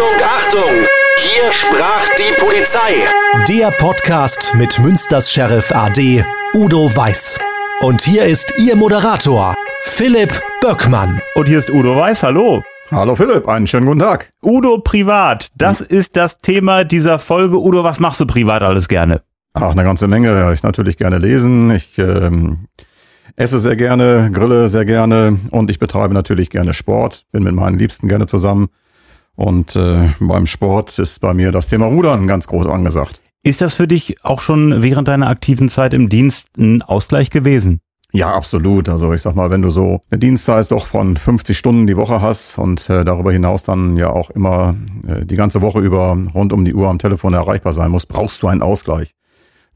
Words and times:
Achtung, 0.00 0.22
Achtung! 0.24 0.70
Hier 1.18 1.52
sprach 1.52 2.08
die 2.16 2.32
Polizei. 2.40 3.04
Der 3.48 3.70
Podcast 3.70 4.54
mit 4.54 4.78
Münsters 4.78 5.30
Sheriff 5.30 5.72
AD 5.72 6.24
Udo 6.54 6.96
Weiß. 6.96 7.38
Und 7.82 8.00
hier 8.00 8.24
ist 8.24 8.54
Ihr 8.58 8.76
Moderator, 8.76 9.54
Philipp 9.82 10.32
Böckmann. 10.62 11.20
Und 11.34 11.48
hier 11.48 11.58
ist 11.58 11.68
Udo 11.68 11.96
Weiß, 11.96 12.22
hallo. 12.22 12.62
Hallo 12.90 13.14
Philipp, 13.14 13.46
einen 13.46 13.66
schönen 13.66 13.84
guten 13.84 13.98
Tag. 13.98 14.32
Udo 14.42 14.78
privat, 14.78 15.48
das 15.54 15.82
ist 15.82 16.16
das 16.16 16.38
Thema 16.38 16.84
dieser 16.84 17.18
Folge. 17.18 17.58
Udo, 17.58 17.84
was 17.84 18.00
machst 18.00 18.20
du 18.20 18.26
privat 18.26 18.62
alles 18.62 18.88
gerne? 18.88 19.20
Ach, 19.52 19.72
eine 19.72 19.84
ganze 19.84 20.08
Menge. 20.08 20.50
Ich 20.54 20.62
natürlich 20.62 20.96
gerne 20.96 21.18
lesen. 21.18 21.70
Ich 21.72 21.98
ähm, 21.98 22.60
esse 23.36 23.58
sehr 23.58 23.76
gerne, 23.76 24.30
grille 24.32 24.70
sehr 24.70 24.86
gerne 24.86 25.38
und 25.50 25.70
ich 25.70 25.78
betreibe 25.78 26.14
natürlich 26.14 26.48
gerne 26.48 26.72
Sport. 26.72 27.26
Bin 27.32 27.42
mit 27.42 27.54
meinen 27.54 27.78
Liebsten 27.78 28.08
gerne 28.08 28.24
zusammen. 28.24 28.70
Und 29.36 29.76
äh, 29.76 30.10
beim 30.20 30.46
Sport 30.46 30.98
ist 30.98 31.20
bei 31.20 31.34
mir 31.34 31.52
das 31.52 31.66
Thema 31.66 31.86
Rudern 31.86 32.26
ganz 32.26 32.46
groß 32.46 32.66
angesagt. 32.66 33.20
Ist 33.42 33.62
das 33.62 33.74
für 33.74 33.88
dich 33.88 34.22
auch 34.22 34.42
schon 34.42 34.82
während 34.82 35.08
deiner 35.08 35.28
aktiven 35.28 35.70
Zeit 35.70 35.94
im 35.94 36.08
Dienst 36.10 36.48
ein 36.58 36.82
Ausgleich 36.82 37.30
gewesen? 37.30 37.80
Ja, 38.12 38.34
absolut. 38.34 38.88
Also 38.88 39.12
ich 39.14 39.22
sag 39.22 39.34
mal, 39.34 39.50
wenn 39.50 39.62
du 39.62 39.70
so 39.70 40.00
eine 40.10 40.18
Dienstzeit 40.18 40.70
doch 40.72 40.86
von 40.86 41.16
50 41.16 41.56
Stunden 41.56 41.86
die 41.86 41.96
Woche 41.96 42.20
hast 42.20 42.58
und 42.58 42.90
äh, 42.90 43.04
darüber 43.04 43.32
hinaus 43.32 43.62
dann 43.62 43.96
ja 43.96 44.10
auch 44.10 44.30
immer 44.30 44.74
äh, 45.06 45.24
die 45.24 45.36
ganze 45.36 45.62
Woche 45.62 45.80
über 45.80 46.18
rund 46.34 46.52
um 46.52 46.64
die 46.64 46.74
Uhr 46.74 46.88
am 46.88 46.98
Telefon 46.98 47.34
erreichbar 47.34 47.72
sein 47.72 47.90
musst, 47.90 48.08
brauchst 48.08 48.42
du 48.42 48.48
einen 48.48 48.62
Ausgleich. 48.62 49.14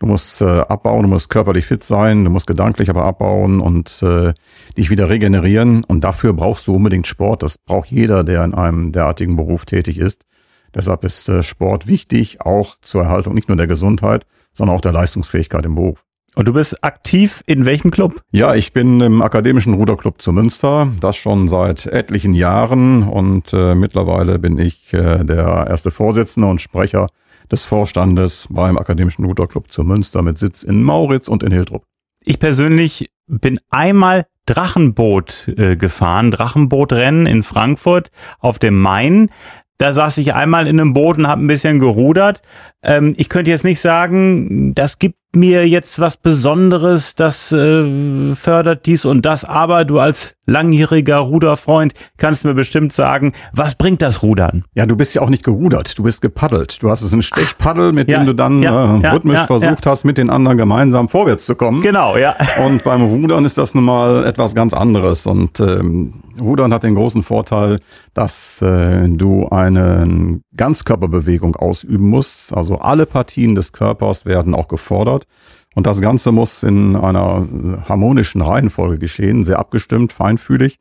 Du 0.05 0.11
musst 0.11 0.43
äh, 0.43 0.45
abbauen, 0.45 1.05
du 1.05 1.09
musst 1.09 1.31
körperlich 1.31 1.65
fit 1.65 1.83
sein, 1.83 2.25
du 2.25 2.31
musst 2.31 2.47
gedanklich 2.47 2.91
aber 2.91 3.07
abbauen 3.07 3.59
und 3.59 4.03
äh, 4.03 4.35
dich 4.77 4.91
wieder 4.91 5.09
regenerieren. 5.09 5.83
Und 5.83 6.05
dafür 6.05 6.35
brauchst 6.35 6.67
du 6.67 6.77
unbedingt 6.77 7.07
Sport. 7.07 7.43
Das 7.43 7.57
braucht 7.57 7.91
jeder, 7.91 8.23
der 8.23 8.45
in 8.45 8.53
einem 8.53 8.93
derartigen 8.93 9.35
Beruf 9.35 9.65
tätig 9.65 9.97
ist. 9.97 10.27
Deshalb 10.75 11.05
ist 11.05 11.31
äh, 11.31 11.43
Sport 11.43 11.87
wichtig, 11.87 12.43
auch 12.43 12.77
zur 12.83 13.05
Erhaltung 13.05 13.34
nicht 13.34 13.48
nur 13.48 13.56
der 13.56 13.67
Gesundheit, 13.67 14.27
sondern 14.53 14.77
auch 14.77 14.83
der 14.83 14.93
Leistungsfähigkeit 14.93 15.65
im 15.65 15.75
Beruf. 15.75 16.05
Und 16.37 16.48
du 16.48 16.53
bist 16.53 16.84
aktiv 16.84 17.43
in 17.47 17.65
welchem 17.65 17.91
Club? 17.91 18.21
Ja, 18.31 18.55
ich 18.55 18.75
bin 18.75 19.00
im 19.00 19.23
Akademischen 19.23 19.73
Ruderclub 19.73 20.21
zu 20.21 20.34
Münster, 20.34 20.89
das 21.00 21.17
schon 21.17 21.48
seit 21.48 21.87
etlichen 21.87 22.34
Jahren 22.34 23.05
und 23.05 23.55
äh, 23.55 23.75
mittlerweile 23.75 24.39
bin 24.39 24.59
ich 24.59 24.93
äh, 24.93 25.25
der 25.25 25.67
erste 25.67 25.91
Vorsitzende 25.91 26.47
und 26.47 26.61
Sprecher 26.61 27.06
des 27.50 27.64
Vorstandes 27.64 28.48
beim 28.50 28.78
Akademischen 28.78 29.25
Ruderclub 29.25 29.70
zu 29.70 29.84
Münster 29.84 30.23
mit 30.23 30.39
Sitz 30.39 30.62
in 30.62 30.83
Mauritz 30.83 31.28
und 31.28 31.42
in 31.42 31.53
Hiltrup. 31.53 31.84
Ich 32.25 32.39
persönlich 32.39 33.11
bin 33.27 33.61
einmal 33.70 34.27
Drachenboot 34.47 35.48
äh, 35.56 35.77
gefahren, 35.77 36.31
Drachenbootrennen 36.31 37.27
in 37.27 37.42
Frankfurt 37.42 38.11
auf 38.39 38.59
dem 38.59 38.81
Main. 38.81 39.31
Da 39.78 39.92
saß 39.92 40.19
ich 40.19 40.34
einmal 40.34 40.67
in 40.67 40.78
einem 40.78 40.92
Boot 40.92 41.19
und 41.19 41.27
habe 41.27 41.42
ein 41.42 41.47
bisschen 41.47 41.78
gerudert. 41.78 42.42
Ähm, 42.83 43.15
ich 43.17 43.28
könnte 43.28 43.50
jetzt 43.50 43.65
nicht 43.65 43.81
sagen, 43.81 44.75
das 44.75 44.98
gibt 44.98 45.17
mir 45.37 45.67
jetzt 45.69 45.99
was 46.01 46.17
Besonderes, 46.17 47.15
das 47.15 47.53
äh, 47.53 48.35
fördert 48.35 48.87
dies 48.87 49.05
und 49.05 49.23
das, 49.25 49.45
aber 49.45 49.85
du 49.85 49.99
als 49.99 50.37
langjähriger 50.47 51.19
Ruderfreund 51.19 51.95
kannst 52.17 52.45
mir 52.45 52.55
bestimmt 52.55 52.93
sagen, 52.93 53.33
was 53.53 53.75
bringt 53.75 54.03
das 54.03 54.23
Rudern? 54.23 54.65
Ja, 54.75 54.87
du 54.87 54.97
bist 54.97 55.15
ja 55.15 55.23
auch 55.23 55.31
nicht 55.31 55.43
gerudert, 55.43 55.99
du 55.99 56.03
bist 56.03 56.21
gepaddelt. 56.21 56.83
Du 56.83 56.91
hast 56.91 57.03
es 57.03 57.12
ein 57.12 57.23
Stechpaddel, 57.23 57.93
mit 57.93 58.11
Ja, 58.11 58.19
dem 58.19 58.27
du 58.27 58.35
dann 58.35 58.62
ja, 58.62 58.97
äh, 58.97 59.01
ja, 59.01 59.12
rhythmisch 59.12 59.41
versucht 59.47 59.87
hast, 59.87 60.05
mit 60.05 60.19
den 60.19 60.31
anderen 60.31 60.59
gemeinsam 60.59 61.09
vorwärts 61.09 61.47
zu 61.47 61.55
kommen. 61.55 61.83
Genau, 61.83 62.17
ja. 62.17 62.37
Und 62.65 62.85
beim 62.85 63.03
Rudern 63.03 63.45
ist 63.45 63.59
das 63.59 63.75
nun 63.75 63.85
mal 63.85 64.25
etwas 64.27 64.55
ganz 64.55 64.75
anderes. 64.75 65.27
Und 65.27 65.61
ähm, 65.61 66.23
Rudern 66.39 66.73
hat 66.73 66.83
den 66.83 66.95
großen 66.95 67.23
Vorteil, 67.23 67.81
dass 68.12 68.61
äh, 68.61 69.09
du 69.09 69.49
eine 69.49 70.41
Ganzkörperbewegung 70.57 71.57
ausüben 71.57 72.09
musst. 72.09 72.55
Also 72.55 72.79
alle 72.79 73.07
Partien 73.07 73.55
des 73.55 73.73
Körpers 73.73 74.27
werden 74.27 74.55
auch 74.55 74.69
gefordert. 74.69 75.23
Und 75.75 75.86
das 75.86 76.00
Ganze 76.00 76.33
muss 76.33 76.62
in 76.62 76.97
einer 76.97 77.47
harmonischen 77.88 78.43
Reihenfolge 78.43 78.99
geschehen, 78.99 79.44
sehr 79.44 79.59
abgestimmt, 79.59 80.12
feinfühlig. 80.12 80.78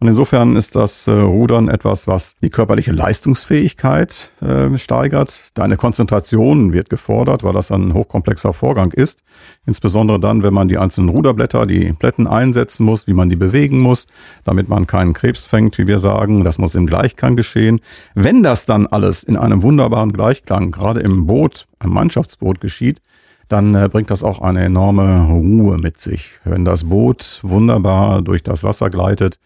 Und 0.00 0.08
insofern 0.08 0.56
ist 0.56 0.76
das 0.76 1.06
äh, 1.06 1.12
Rudern 1.12 1.68
etwas, 1.68 2.06
was 2.06 2.34
die 2.42 2.50
körperliche 2.50 2.92
Leistungsfähigkeit 2.92 4.32
äh, 4.42 4.76
steigert. 4.76 5.50
Deine 5.54 5.76
Konzentration 5.76 6.72
wird 6.72 6.90
gefordert, 6.90 7.42
weil 7.42 7.54
das 7.54 7.70
ein 7.70 7.94
hochkomplexer 7.94 8.52
Vorgang 8.52 8.92
ist. 8.92 9.22
Insbesondere 9.66 10.18
dann, 10.18 10.42
wenn 10.42 10.52
man 10.52 10.68
die 10.68 10.78
einzelnen 10.78 11.08
Ruderblätter, 11.10 11.64
die 11.64 11.92
Plätten 11.92 12.26
einsetzen 12.26 12.84
muss, 12.84 13.06
wie 13.06 13.14
man 13.14 13.30
die 13.30 13.36
bewegen 13.36 13.78
muss, 13.78 14.06
damit 14.42 14.68
man 14.68 14.86
keinen 14.86 15.14
Krebs 15.14 15.46
fängt, 15.46 15.78
wie 15.78 15.86
wir 15.86 16.00
sagen. 16.00 16.44
Das 16.44 16.58
muss 16.58 16.74
im 16.74 16.86
Gleichklang 16.86 17.34
geschehen. 17.34 17.80
Wenn 18.14 18.42
das 18.42 18.66
dann 18.66 18.86
alles 18.86 19.22
in 19.22 19.36
einem 19.36 19.62
wunderbaren 19.62 20.12
Gleichklang, 20.12 20.70
gerade 20.72 21.00
im 21.00 21.26
Boot, 21.26 21.66
einem 21.78 21.94
Mannschaftsboot 21.94 22.60
geschieht, 22.60 23.00
dann 23.48 23.74
äh, 23.74 23.88
bringt 23.90 24.10
das 24.10 24.22
auch 24.22 24.40
eine 24.40 24.64
enorme 24.64 25.26
Ruhe 25.26 25.78
mit 25.78 26.00
sich. 26.00 26.32
Wenn 26.44 26.64
das 26.64 26.84
Boot 26.84 27.40
wunderbar 27.42 28.22
durch 28.22 28.42
das 28.42 28.64
Wasser 28.64 28.90
gleitet, 28.90 29.38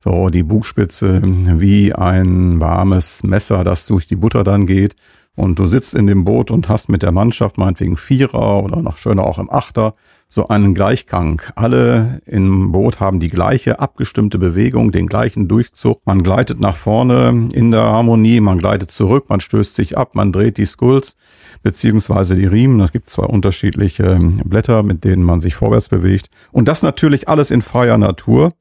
so 0.00 0.28
die 0.28 0.42
Bugspitze 0.42 1.20
wie 1.24 1.94
ein 1.94 2.60
warmes 2.60 3.22
Messer, 3.22 3.64
das 3.64 3.86
durch 3.86 4.06
die 4.06 4.16
Butter 4.16 4.44
dann 4.44 4.66
geht. 4.66 4.94
Und 5.36 5.58
du 5.58 5.66
sitzt 5.66 5.94
in 5.94 6.06
dem 6.06 6.24
Boot 6.24 6.50
und 6.50 6.68
hast 6.70 6.88
mit 6.88 7.02
der 7.02 7.12
Mannschaft, 7.12 7.58
meinetwegen 7.58 7.98
Vierer 7.98 8.64
oder 8.64 8.80
noch 8.80 8.96
schöner 8.96 9.24
auch 9.24 9.38
im 9.38 9.50
Achter, 9.50 9.94
so 10.28 10.48
einen 10.48 10.74
Gleichgang. 10.74 11.40
Alle 11.54 12.20
im 12.26 12.72
Boot 12.72 12.98
haben 12.98 13.20
die 13.20 13.28
gleiche 13.28 13.78
abgestimmte 13.78 14.38
Bewegung, 14.38 14.90
den 14.90 15.06
gleichen 15.06 15.46
Durchzug. 15.46 16.00
Man 16.04 16.22
gleitet 16.22 16.58
nach 16.58 16.74
vorne 16.74 17.48
in 17.52 17.70
der 17.70 17.82
Harmonie, 17.82 18.40
man 18.40 18.58
gleitet 18.58 18.90
zurück, 18.90 19.26
man 19.28 19.40
stößt 19.40 19.76
sich 19.76 19.96
ab, 19.96 20.14
man 20.14 20.32
dreht 20.32 20.56
die 20.56 20.64
Skulls 20.64 21.16
beziehungsweise 21.62 22.34
die 22.34 22.46
Riemen. 22.46 22.80
Es 22.80 22.92
gibt 22.92 23.10
zwei 23.10 23.24
unterschiedliche 23.24 24.18
Blätter, 24.44 24.82
mit 24.82 25.04
denen 25.04 25.22
man 25.22 25.40
sich 25.40 25.54
vorwärts 25.54 25.88
bewegt. 25.88 26.28
Und 26.50 26.66
das 26.66 26.82
natürlich 26.82 27.28
alles 27.28 27.50
in 27.50 27.62
freier 27.62 27.98
Natur. 27.98 28.52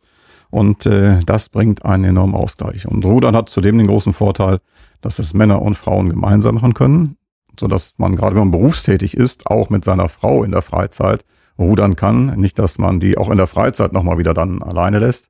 Und 0.51 0.85
äh, 0.85 1.19
das 1.25 1.49
bringt 1.49 1.83
einen 1.83 2.05
enormen 2.05 2.35
Ausgleich. 2.35 2.87
Und 2.87 3.03
Rudern 3.03 3.35
hat 3.35 3.49
zudem 3.49 3.77
den 3.77 3.87
großen 3.87 4.13
Vorteil, 4.13 4.59
dass 5.01 5.19
es 5.19 5.33
Männer 5.33 5.61
und 5.61 5.77
Frauen 5.77 6.09
gemeinsam 6.09 6.55
machen 6.55 6.73
können, 6.73 7.17
so 7.59 7.67
dass 7.67 7.93
man 7.97 8.15
gerade 8.15 8.35
wenn 8.35 8.43
man 8.43 8.51
berufstätig 8.51 9.15
ist, 9.15 9.47
auch 9.47 9.69
mit 9.69 9.85
seiner 9.85 10.09
Frau 10.09 10.43
in 10.43 10.51
der 10.51 10.61
Freizeit 10.61 11.25
rudern 11.57 11.95
kann. 11.95 12.27
Nicht, 12.39 12.59
dass 12.59 12.77
man 12.77 12.99
die 12.99 13.17
auch 13.17 13.29
in 13.29 13.37
der 13.37 13.47
Freizeit 13.47 13.93
nochmal 13.93 14.17
wieder 14.17 14.33
dann 14.33 14.61
alleine 14.61 14.99
lässt. 14.99 15.29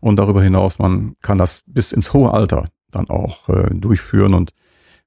Und 0.00 0.16
darüber 0.16 0.42
hinaus, 0.42 0.78
man 0.78 1.14
kann 1.20 1.38
das 1.38 1.62
bis 1.66 1.92
ins 1.92 2.12
hohe 2.12 2.32
Alter 2.32 2.66
dann 2.90 3.08
auch 3.08 3.48
äh, 3.48 3.72
durchführen. 3.72 4.34
Und 4.34 4.52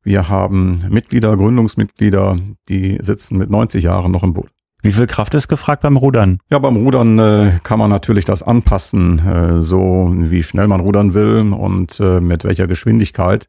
wir 0.04 0.30
haben 0.30 0.84
Mitglieder, 0.90 1.36
Gründungsmitglieder, 1.36 2.38
die 2.70 3.00
sitzen 3.02 3.38
mit 3.38 3.50
90 3.50 3.84
Jahren 3.84 4.12
noch 4.12 4.24
im 4.24 4.34
Boot. 4.34 4.50
Wie 4.82 4.92
viel 4.92 5.08
Kraft 5.08 5.34
ist 5.34 5.48
gefragt 5.48 5.82
beim 5.82 5.96
Rudern? 5.96 6.40
Ja, 6.52 6.60
beim 6.60 6.76
Rudern 6.76 7.18
äh, 7.18 7.54
kann 7.64 7.80
man 7.80 7.90
natürlich 7.90 8.26
das 8.26 8.44
anpassen, 8.44 9.20
äh, 9.26 9.62
so 9.62 10.12
wie 10.14 10.44
schnell 10.44 10.68
man 10.68 10.82
rudern 10.82 11.14
will 11.14 11.54
und 11.54 12.02
äh, 12.02 12.20
mit 12.20 12.44
welcher 12.44 12.68
Geschwindigkeit. 12.68 13.48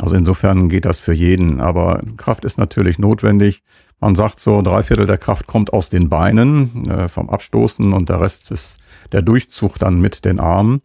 Also 0.00 0.16
insofern 0.16 0.68
geht 0.68 0.84
das 0.84 1.00
für 1.00 1.12
jeden. 1.12 1.60
Aber 1.60 2.00
Kraft 2.16 2.44
ist 2.44 2.58
natürlich 2.58 2.98
notwendig. 2.98 3.62
Man 4.00 4.14
sagt 4.14 4.38
so, 4.38 4.62
drei 4.62 4.82
Viertel 4.82 5.06
der 5.06 5.18
Kraft 5.18 5.46
kommt 5.46 5.72
aus 5.72 5.88
den 5.88 6.08
Beinen 6.08 6.88
äh, 6.88 7.08
vom 7.08 7.28
Abstoßen 7.28 7.92
und 7.92 8.08
der 8.08 8.20
Rest 8.20 8.50
ist 8.50 8.78
der 9.12 9.22
Durchzug 9.22 9.78
dann 9.78 10.00
mit 10.00 10.24
den 10.24 10.38
Armen. 10.38 10.80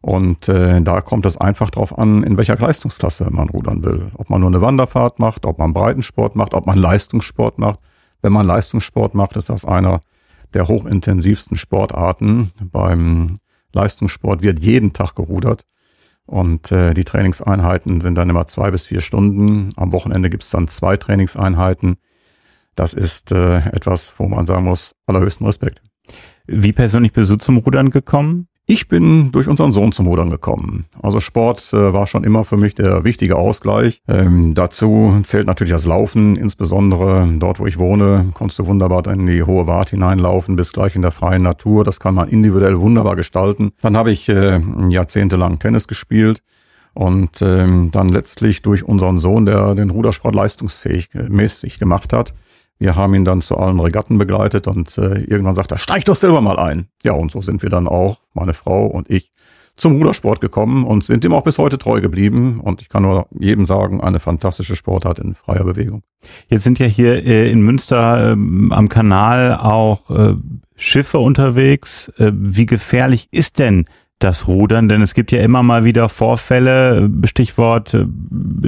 Und 0.00 0.48
äh, 0.48 0.80
da 0.82 1.00
kommt 1.00 1.26
es 1.26 1.36
einfach 1.36 1.70
drauf 1.70 1.96
an, 1.98 2.22
in 2.22 2.36
welcher 2.36 2.56
Leistungsklasse 2.56 3.28
man 3.30 3.48
rudern 3.48 3.82
will. 3.82 4.10
Ob 4.14 4.30
man 4.30 4.40
nur 4.40 4.50
eine 4.50 4.60
Wanderfahrt 4.60 5.18
macht, 5.18 5.46
ob 5.46 5.58
man 5.58 5.72
Breitensport 5.72 6.36
macht, 6.36 6.54
ob 6.54 6.66
man 6.66 6.78
Leistungssport 6.78 7.58
macht. 7.58 7.80
Wenn 8.22 8.32
man 8.32 8.46
Leistungssport 8.46 9.14
macht, 9.14 9.36
ist 9.36 9.48
das 9.48 9.64
einer 9.64 10.00
der 10.54 10.68
hochintensivsten 10.68 11.56
Sportarten. 11.56 12.50
Beim 12.60 13.38
Leistungssport 13.72 14.42
wird 14.42 14.60
jeden 14.60 14.92
Tag 14.92 15.14
gerudert. 15.14 15.64
Und 16.26 16.72
äh, 16.72 16.92
die 16.92 17.04
Trainingseinheiten 17.04 18.00
sind 18.00 18.16
dann 18.16 18.28
immer 18.28 18.46
zwei 18.46 18.70
bis 18.70 18.86
vier 18.86 19.00
Stunden. 19.00 19.70
Am 19.76 19.92
Wochenende 19.92 20.28
gibt 20.28 20.42
es 20.42 20.50
dann 20.50 20.68
zwei 20.68 20.96
Trainingseinheiten. 20.96 21.96
Das 22.74 22.94
ist 22.94 23.32
äh, 23.32 23.58
etwas, 23.70 24.14
wo 24.18 24.26
man 24.28 24.44
sagen 24.46 24.64
muss, 24.64 24.94
allerhöchsten 25.06 25.46
Respekt. 25.46 25.82
Wie 26.46 26.72
persönlich 26.72 27.12
bist 27.12 27.30
du 27.30 27.36
zum 27.36 27.58
Rudern 27.58 27.90
gekommen? 27.90 28.48
Ich 28.68 28.88
bin 28.88 29.30
durch 29.30 29.46
unseren 29.46 29.72
Sohn 29.72 29.92
zum 29.92 30.08
Rudern 30.08 30.28
gekommen. 30.28 30.86
Also 31.00 31.20
Sport 31.20 31.72
äh, 31.72 31.92
war 31.92 32.08
schon 32.08 32.24
immer 32.24 32.44
für 32.44 32.56
mich 32.56 32.74
der 32.74 33.04
wichtige 33.04 33.36
Ausgleich. 33.36 34.02
Ähm, 34.08 34.54
dazu 34.54 35.20
zählt 35.22 35.46
natürlich 35.46 35.72
das 35.72 35.86
Laufen, 35.86 36.34
insbesondere 36.34 37.28
dort, 37.38 37.60
wo 37.60 37.66
ich 37.66 37.78
wohne, 37.78 38.32
konntest 38.34 38.58
du 38.58 38.66
wunderbar 38.66 39.06
in 39.06 39.24
die 39.24 39.44
hohe 39.44 39.68
Wart 39.68 39.90
hineinlaufen, 39.90 40.56
bis 40.56 40.72
gleich 40.72 40.96
in 40.96 41.02
der 41.02 41.12
freien 41.12 41.44
Natur. 41.44 41.84
Das 41.84 42.00
kann 42.00 42.16
man 42.16 42.28
individuell 42.28 42.80
wunderbar 42.80 43.14
gestalten. 43.14 43.70
Dann 43.82 43.96
habe 43.96 44.10
ich 44.10 44.28
äh, 44.28 44.60
jahrzehntelang 44.88 45.60
Tennis 45.60 45.86
gespielt 45.86 46.42
und 46.92 47.40
ähm, 47.42 47.90
dann 47.92 48.08
letztlich 48.08 48.62
durch 48.62 48.82
unseren 48.82 49.20
Sohn, 49.20 49.46
der 49.46 49.76
den 49.76 49.90
Rudersport 49.90 50.34
leistungsfähig 50.34 51.10
äh, 51.14 51.28
mäßig 51.28 51.78
gemacht 51.78 52.12
hat. 52.12 52.34
Wir 52.78 52.96
haben 52.96 53.14
ihn 53.14 53.24
dann 53.24 53.40
zu 53.40 53.56
allen 53.56 53.80
Regatten 53.80 54.18
begleitet 54.18 54.66
und 54.66 54.96
äh, 54.98 55.20
irgendwann 55.20 55.54
sagt 55.54 55.72
er, 55.72 55.78
steig 55.78 56.04
doch 56.04 56.14
selber 56.14 56.40
mal 56.40 56.58
ein. 56.58 56.88
Ja, 57.02 57.12
und 57.12 57.30
so 57.32 57.40
sind 57.40 57.62
wir 57.62 57.70
dann 57.70 57.88
auch, 57.88 58.18
meine 58.34 58.54
Frau 58.54 58.86
und 58.86 59.10
ich, 59.10 59.32
zum 59.76 59.96
Rudersport 59.96 60.40
gekommen 60.40 60.84
und 60.84 61.04
sind 61.04 61.24
dem 61.24 61.34
auch 61.34 61.42
bis 61.44 61.58
heute 61.58 61.78
treu 61.78 62.00
geblieben. 62.00 62.60
Und 62.60 62.80
ich 62.80 62.88
kann 62.88 63.02
nur 63.02 63.26
jedem 63.38 63.66
sagen, 63.66 64.00
eine 64.00 64.20
fantastische 64.20 64.74
Sportart 64.74 65.18
in 65.18 65.34
freier 65.34 65.64
Bewegung. 65.64 66.02
Jetzt 66.48 66.64
sind 66.64 66.78
ja 66.78 66.86
hier 66.86 67.24
äh, 67.24 67.50
in 67.50 67.60
Münster 67.60 68.32
ähm, 68.32 68.72
am 68.72 68.88
Kanal 68.88 69.56
auch 69.56 70.10
äh, 70.10 70.34
Schiffe 70.76 71.18
unterwegs. 71.18 72.08
Äh, 72.16 72.32
wie 72.34 72.66
gefährlich 72.66 73.28
ist 73.32 73.58
denn 73.58 73.84
das 74.18 74.46
Rudern? 74.46 74.88
Denn 74.88 75.02
es 75.02 75.14
gibt 75.14 75.32
ja 75.32 75.40
immer 75.40 75.62
mal 75.62 75.84
wieder 75.84 76.08
Vorfälle, 76.08 77.10
Stichwort 77.24 77.94
äh, 77.94 78.06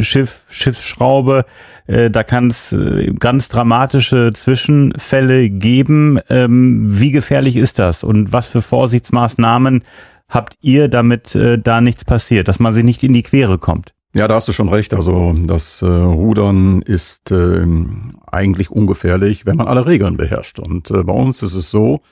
Schiff, 0.02 0.42
Schiffsschraube. 0.50 1.44
Äh, 1.86 2.10
da 2.10 2.22
kann 2.22 2.48
es 2.48 2.72
äh, 2.72 3.12
ganz 3.18 3.48
dramatische 3.48 4.32
Zwischenfälle 4.34 5.50
geben. 5.50 6.18
Ähm, 6.28 6.84
wie 6.86 7.10
gefährlich 7.10 7.56
ist 7.56 7.78
das? 7.78 8.04
Und 8.04 8.32
was 8.32 8.46
für 8.46 8.62
Vorsichtsmaßnahmen 8.62 9.82
habt 10.28 10.58
ihr, 10.60 10.88
damit 10.88 11.34
da 11.34 11.80
nichts 11.80 12.04
passiert, 12.04 12.48
dass 12.48 12.58
man 12.58 12.74
sich 12.74 12.84
nicht 12.84 13.02
in 13.02 13.14
die 13.14 13.22
Quere 13.22 13.56
kommt? 13.56 13.94
Ja, 14.14 14.28
da 14.28 14.34
hast 14.34 14.48
du 14.48 14.52
schon 14.52 14.68
recht. 14.68 14.92
Also 14.92 15.34
das 15.46 15.80
äh, 15.80 15.86
Rudern 15.86 16.82
ist 16.82 17.30
äh, 17.30 17.66
eigentlich 18.26 18.70
ungefährlich, 18.70 19.46
wenn 19.46 19.56
man 19.56 19.68
alle 19.68 19.86
Regeln 19.86 20.18
beherrscht. 20.18 20.58
Und 20.58 20.88
bei 20.88 21.12
uns 21.12 21.42
ist 21.42 21.54
es 21.54 21.70
so, 21.70 22.02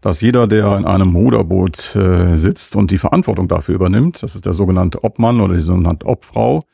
dass 0.00 0.20
jeder, 0.20 0.46
der 0.46 0.76
in 0.76 0.84
einem 0.84 1.14
Ruderboot 1.14 1.96
äh, 1.96 2.36
sitzt 2.36 2.76
und 2.76 2.90
die 2.90 2.98
Verantwortung 2.98 3.48
dafür 3.48 3.74
übernimmt, 3.74 4.22
das 4.22 4.34
ist 4.34 4.46
der 4.46 4.54
sogenannte 4.54 5.02
Obmann 5.04 5.40
oder 5.40 5.54
die 5.54 5.60
sogenannte 5.60 6.06
Obfrau, 6.06 6.64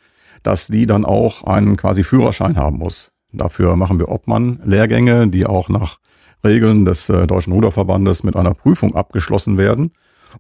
dass 0.43 0.69
die 0.69 0.87
dann 0.87 1.05
auch 1.05 1.45
einen 1.45 1.77
quasi 1.77 2.05
Führerschein 2.05 2.57
haben 2.57 2.79
muss. 2.79 3.13
Dafür 3.33 3.77
machen 3.77 3.99
wir 3.99 4.09
Obmann-Lehrgänge, 4.09 5.29
die 5.29 5.47
auch 5.47 5.69
nach 5.69 5.99
Regeln 6.43 6.85
des 6.85 7.09
äh, 7.09 7.27
Deutschen 7.27 7.53
Ruderverbandes 7.53 8.23
mit 8.23 8.37
einer 8.37 8.55
Prüfung 8.55 8.95
abgeschlossen 8.95 9.57
werden. 9.57 9.93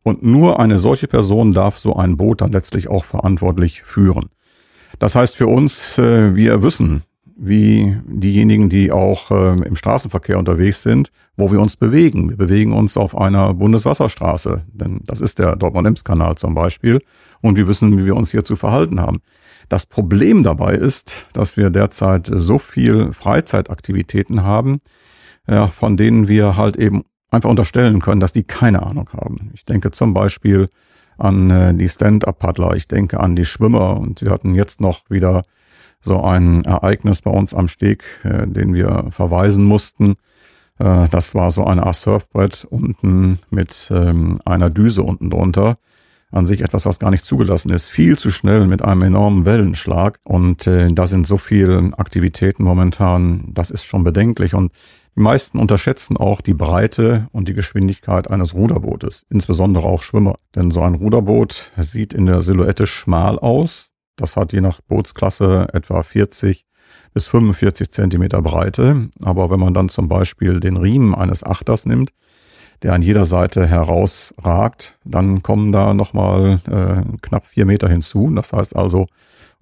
Und 0.02 0.22
nur 0.22 0.60
eine 0.60 0.78
solche 0.78 1.08
Person 1.08 1.52
darf 1.52 1.78
so 1.78 1.96
ein 1.96 2.16
Boot 2.16 2.40
dann 2.40 2.52
letztlich 2.52 2.88
auch 2.88 3.04
verantwortlich 3.04 3.82
führen. 3.82 4.30
Das 4.98 5.14
heißt 5.14 5.36
für 5.36 5.46
uns, 5.46 5.98
äh, 5.98 6.34
wir 6.34 6.62
wissen, 6.62 7.02
wie 7.42 7.96
diejenigen, 8.04 8.68
die 8.68 8.92
auch 8.92 9.30
äh, 9.30 9.54
im 9.62 9.74
Straßenverkehr 9.74 10.38
unterwegs 10.38 10.82
sind, 10.82 11.10
wo 11.38 11.50
wir 11.50 11.58
uns 11.58 11.74
bewegen. 11.74 12.28
Wir 12.28 12.36
bewegen 12.36 12.74
uns 12.74 12.98
auf 12.98 13.16
einer 13.16 13.54
Bundeswasserstraße, 13.54 14.64
denn 14.70 15.00
das 15.06 15.22
ist 15.22 15.38
der 15.38 15.56
Dortmund-Ems-Kanal 15.56 16.36
zum 16.36 16.54
Beispiel. 16.54 17.00
Und 17.40 17.56
wir 17.56 17.66
wissen, 17.66 17.96
wie 17.96 18.04
wir 18.04 18.14
uns 18.14 18.30
hier 18.30 18.44
zu 18.44 18.56
verhalten 18.56 19.00
haben. 19.00 19.22
Das 19.70 19.86
Problem 19.86 20.42
dabei 20.42 20.74
ist, 20.74 21.28
dass 21.32 21.56
wir 21.56 21.70
derzeit 21.70 22.30
so 22.30 22.58
viel 22.58 23.14
Freizeitaktivitäten 23.14 24.42
haben, 24.42 24.82
ja, 25.48 25.68
von 25.68 25.96
denen 25.96 26.28
wir 26.28 26.58
halt 26.58 26.76
eben 26.76 27.04
einfach 27.30 27.48
unterstellen 27.48 28.00
können, 28.00 28.20
dass 28.20 28.34
die 28.34 28.44
keine 28.44 28.82
Ahnung 28.82 29.08
haben. 29.14 29.50
Ich 29.54 29.64
denke 29.64 29.92
zum 29.92 30.12
Beispiel 30.12 30.68
an 31.16 31.48
äh, 31.50 31.74
die 31.74 31.88
Stand-Up-Paddler, 31.88 32.74
ich 32.74 32.86
denke 32.86 33.18
an 33.18 33.34
die 33.34 33.46
Schwimmer 33.46 33.98
und 33.98 34.20
wir 34.20 34.30
hatten 34.30 34.54
jetzt 34.54 34.82
noch 34.82 35.08
wieder 35.08 35.42
so 36.00 36.22
ein 36.22 36.64
Ereignis 36.64 37.22
bei 37.22 37.30
uns 37.30 37.54
am 37.54 37.68
Steg, 37.68 38.04
äh, 38.24 38.46
den 38.46 38.74
wir 38.74 39.06
verweisen 39.10 39.64
mussten. 39.64 40.16
Äh, 40.78 41.08
das 41.10 41.34
war 41.34 41.50
so 41.50 41.64
eine 41.64 41.84
Art 41.84 41.96
Surfbrett 41.96 42.66
unten 42.68 43.38
mit 43.50 43.90
ähm, 43.94 44.38
einer 44.44 44.70
Düse 44.70 45.02
unten 45.02 45.30
drunter. 45.30 45.76
An 46.32 46.46
sich 46.46 46.62
etwas, 46.62 46.86
was 46.86 47.00
gar 47.00 47.10
nicht 47.10 47.24
zugelassen 47.24 47.70
ist. 47.70 47.88
Viel 47.88 48.16
zu 48.16 48.30
schnell 48.30 48.66
mit 48.66 48.82
einem 48.82 49.02
enormen 49.02 49.44
Wellenschlag. 49.44 50.20
Und 50.22 50.66
äh, 50.68 50.88
da 50.92 51.08
sind 51.08 51.26
so 51.26 51.38
viele 51.38 51.90
Aktivitäten 51.96 52.62
momentan, 52.62 53.50
das 53.52 53.70
ist 53.70 53.84
schon 53.84 54.04
bedenklich. 54.04 54.54
Und 54.54 54.72
die 55.16 55.22
meisten 55.22 55.58
unterschätzen 55.58 56.16
auch 56.16 56.40
die 56.40 56.54
Breite 56.54 57.26
und 57.32 57.48
die 57.48 57.54
Geschwindigkeit 57.54 58.30
eines 58.30 58.54
Ruderbootes, 58.54 59.26
insbesondere 59.28 59.84
auch 59.86 60.02
Schwimmer. 60.02 60.36
Denn 60.54 60.70
so 60.70 60.82
ein 60.82 60.94
Ruderboot 60.94 61.72
sieht 61.76 62.14
in 62.14 62.26
der 62.26 62.42
Silhouette 62.42 62.86
schmal 62.86 63.38
aus. 63.38 63.89
Das 64.20 64.36
hat 64.36 64.52
je 64.52 64.60
nach 64.60 64.80
Bootsklasse 64.82 65.68
etwa 65.72 66.02
40 66.02 66.66
bis 67.14 67.26
45 67.28 67.90
Zentimeter 67.90 68.42
Breite. 68.42 69.08
Aber 69.24 69.50
wenn 69.50 69.60
man 69.60 69.72
dann 69.72 69.88
zum 69.88 70.08
Beispiel 70.08 70.60
den 70.60 70.76
Riemen 70.76 71.14
eines 71.14 71.42
Achters 71.42 71.86
nimmt, 71.86 72.12
der 72.82 72.92
an 72.92 73.02
jeder 73.02 73.24
Seite 73.24 73.66
herausragt, 73.66 74.98
dann 75.04 75.42
kommen 75.42 75.72
da 75.72 75.94
nochmal 75.94 76.60
äh, 76.66 77.18
knapp 77.22 77.46
vier 77.46 77.64
Meter 77.64 77.88
hinzu. 77.88 78.30
Das 78.34 78.52
heißt 78.52 78.76
also 78.76 79.06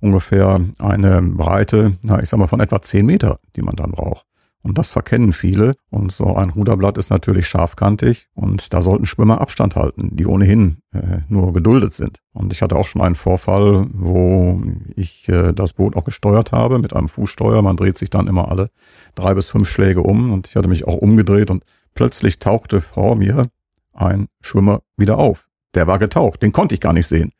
ungefähr 0.01 0.61
eine 0.81 1.23
Breite, 1.23 1.93
na, 2.03 2.21
ich 2.21 2.29
sag 2.29 2.39
mal 2.39 2.49
von 2.49 2.61
etwa 2.61 2.83
zehn 2.83 3.07
Meter, 3.07 3.39
die 3.57 3.63
man 3.63 3.77
dann 3.77 3.93
braucht. 3.93 4.25
Und 4.69 4.77
das 4.77 4.91
verkennen 4.91 5.33
viele. 5.33 5.77
Und 5.89 6.13
so 6.13 6.37
ein 6.37 6.51
Ruderblatt 6.51 6.99
ist 6.99 7.09
natürlich 7.09 7.47
scharfkantig 7.47 8.29
und 8.35 8.75
da 8.75 8.83
sollten 8.83 9.07
Schwimmer 9.07 9.41
Abstand 9.41 9.77
halten, 9.77 10.15
die 10.15 10.27
ohnehin 10.27 10.83
äh, 10.93 11.21
nur 11.29 11.55
geduldet 11.55 11.95
sind. 11.95 12.19
Und 12.35 12.53
ich 12.53 12.61
hatte 12.61 12.77
auch 12.77 12.87
schon 12.87 13.01
einen 13.01 13.15
Vorfall, 13.15 13.87
wo 13.95 14.61
ich 14.95 15.27
äh, 15.31 15.55
das 15.55 15.73
Boot 15.73 15.97
auch 15.97 16.05
gesteuert 16.05 16.53
habe 16.53 16.79
mit 16.79 16.95
einem 16.95 17.09
Fußsteuer. 17.09 17.63
Man 17.63 17.79
dreht 17.79 17.97
sich 17.97 18.11
dann 18.11 18.27
immer 18.27 18.51
alle 18.51 18.69
drei 19.15 19.33
bis 19.33 19.49
fünf 19.49 19.71
Schläge 19.71 20.03
um 20.03 20.31
und 20.33 20.49
ich 20.49 20.57
hatte 20.57 20.69
mich 20.69 20.87
auch 20.87 20.97
umgedreht 20.97 21.51
und 21.51 21.65
plötzlich 21.95 22.39
tauchte 22.39 22.83
vor 22.83 23.17
mir 23.17 23.49
ein 23.95 24.29
Schwimmer 24.43 24.83
wieder 24.99 25.17
auf. 25.17 25.49
Der 25.75 25.87
war 25.87 25.99
getaucht, 25.99 26.43
den 26.43 26.53
konnte 26.53 26.75
ich 26.75 26.83
gar 26.83 26.93
nicht 26.93 27.07
sehen. 27.07 27.33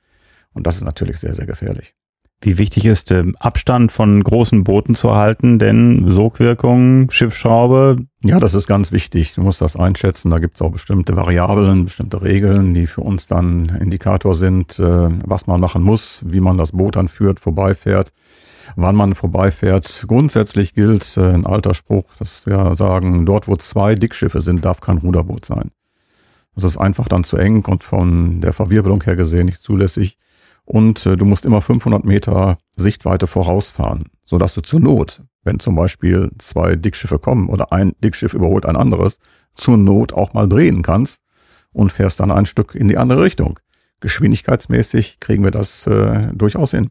Und 0.55 0.67
das 0.67 0.77
ist 0.77 0.85
natürlich 0.85 1.19
sehr, 1.19 1.35
sehr 1.35 1.47
gefährlich. 1.47 1.95
Wie 2.41 2.57
wichtig 2.57 2.85
ist 2.85 3.11
ähm, 3.11 3.35
Abstand 3.41 3.91
von 3.91 4.23
großen 4.23 4.63
Booten 4.63 4.95
zu 4.95 5.13
halten, 5.13 5.59
denn 5.59 6.09
Sogwirkung, 6.09 7.11
Schiffsschraube? 7.11 7.97
Ja, 8.23 8.39
das 8.39 8.55
ist 8.55 8.69
ganz 8.69 8.93
wichtig. 8.93 9.35
Du 9.35 9.43
musst 9.43 9.61
das 9.61 9.75
einschätzen. 9.75 10.31
Da 10.31 10.39
gibt 10.39 10.55
es 10.55 10.63
auch 10.63 10.71
bestimmte 10.71 11.17
Variablen, 11.17 11.87
bestimmte 11.87 12.23
Regeln, 12.23 12.75
die 12.75 12.87
für 12.87 13.01
uns 13.01 13.27
dann 13.27 13.77
Indikator 13.81 14.37
sind, 14.37 14.79
äh, 14.79 15.09
was 15.27 15.49
man 15.49 15.61
machen 15.61 15.83
muss, 15.83 16.23
wie 16.27 16.39
man 16.39 16.59
das 16.59 16.71
Boot 16.71 16.97
anführt, 16.97 17.41
vorbeifährt, 17.41 18.13
wann 18.77 18.95
man 18.95 19.17
vorbeifährt. 19.17 20.05
Grundsätzlich 20.07 20.75
gilt 20.75 21.17
äh, 21.17 21.33
ein 21.33 21.45
alter 21.45 21.75
Spruch, 21.75 22.15
dass 22.21 22.47
wir 22.47 22.77
sagen, 22.77 23.27
dort 23.27 23.49
wo 23.49 23.57
zwei 23.57 23.97
Dickschiffe 23.97 24.43
sind, 24.43 24.65
darf 24.65 24.81
kein 24.81 24.99
Ruderboot 24.99 25.45
sein. 25.45 25.73
Das 26.55 26.63
ist 26.63 26.77
einfach 26.77 27.09
dann 27.09 27.25
zu 27.25 27.37
eng 27.37 27.65
und 27.65 27.83
von 27.83 28.41
der 28.41 28.53
Verwirbelung 28.53 29.03
her 29.03 29.17
gesehen 29.17 29.47
nicht 29.47 29.63
zulässig 29.63 30.19
und 30.69 31.07
äh, 31.07 31.17
du 31.17 31.25
musst 31.25 31.47
immer 31.47 31.63
500 31.63 32.05
Meter 32.05 32.59
Sichtweite 32.77 33.27
vorausfahren, 33.27 34.11
so 34.23 34.37
dass 34.37 34.53
du 34.53 34.61
zur 34.61 34.81
Not, 34.81 35.23
wenn 35.43 35.61
zum 35.61 35.75
Beispiel 35.75 36.31
zwei 36.37 36.77
Dickschiffe 36.77 37.19
kommen 37.19 37.49
oder 37.49 37.73
ein 37.73 37.95
Dickschiff 38.05 38.35
überholt 38.35 38.67
ein 38.67 38.77
anderes, 38.77 39.19
zur 39.55 39.79
Not 39.79 40.13
auch 40.13 40.35
mal 40.35 40.47
drehen 40.47 40.83
kannst 40.83 41.23
und 41.73 41.91
fährst 41.91 42.21
dann 42.21 42.31
ein 42.31 42.45
Stück 42.45 42.75
in 42.75 42.89
die 42.89 42.99
andere 42.99 43.23
Richtung. 43.23 43.59
Geschwindigkeitsmäßig 44.01 45.21
kriegen 45.21 45.43
wir 45.43 45.51
das 45.51 45.87
äh, 45.87 46.29
durchaus 46.35 46.73
hin. 46.73 46.91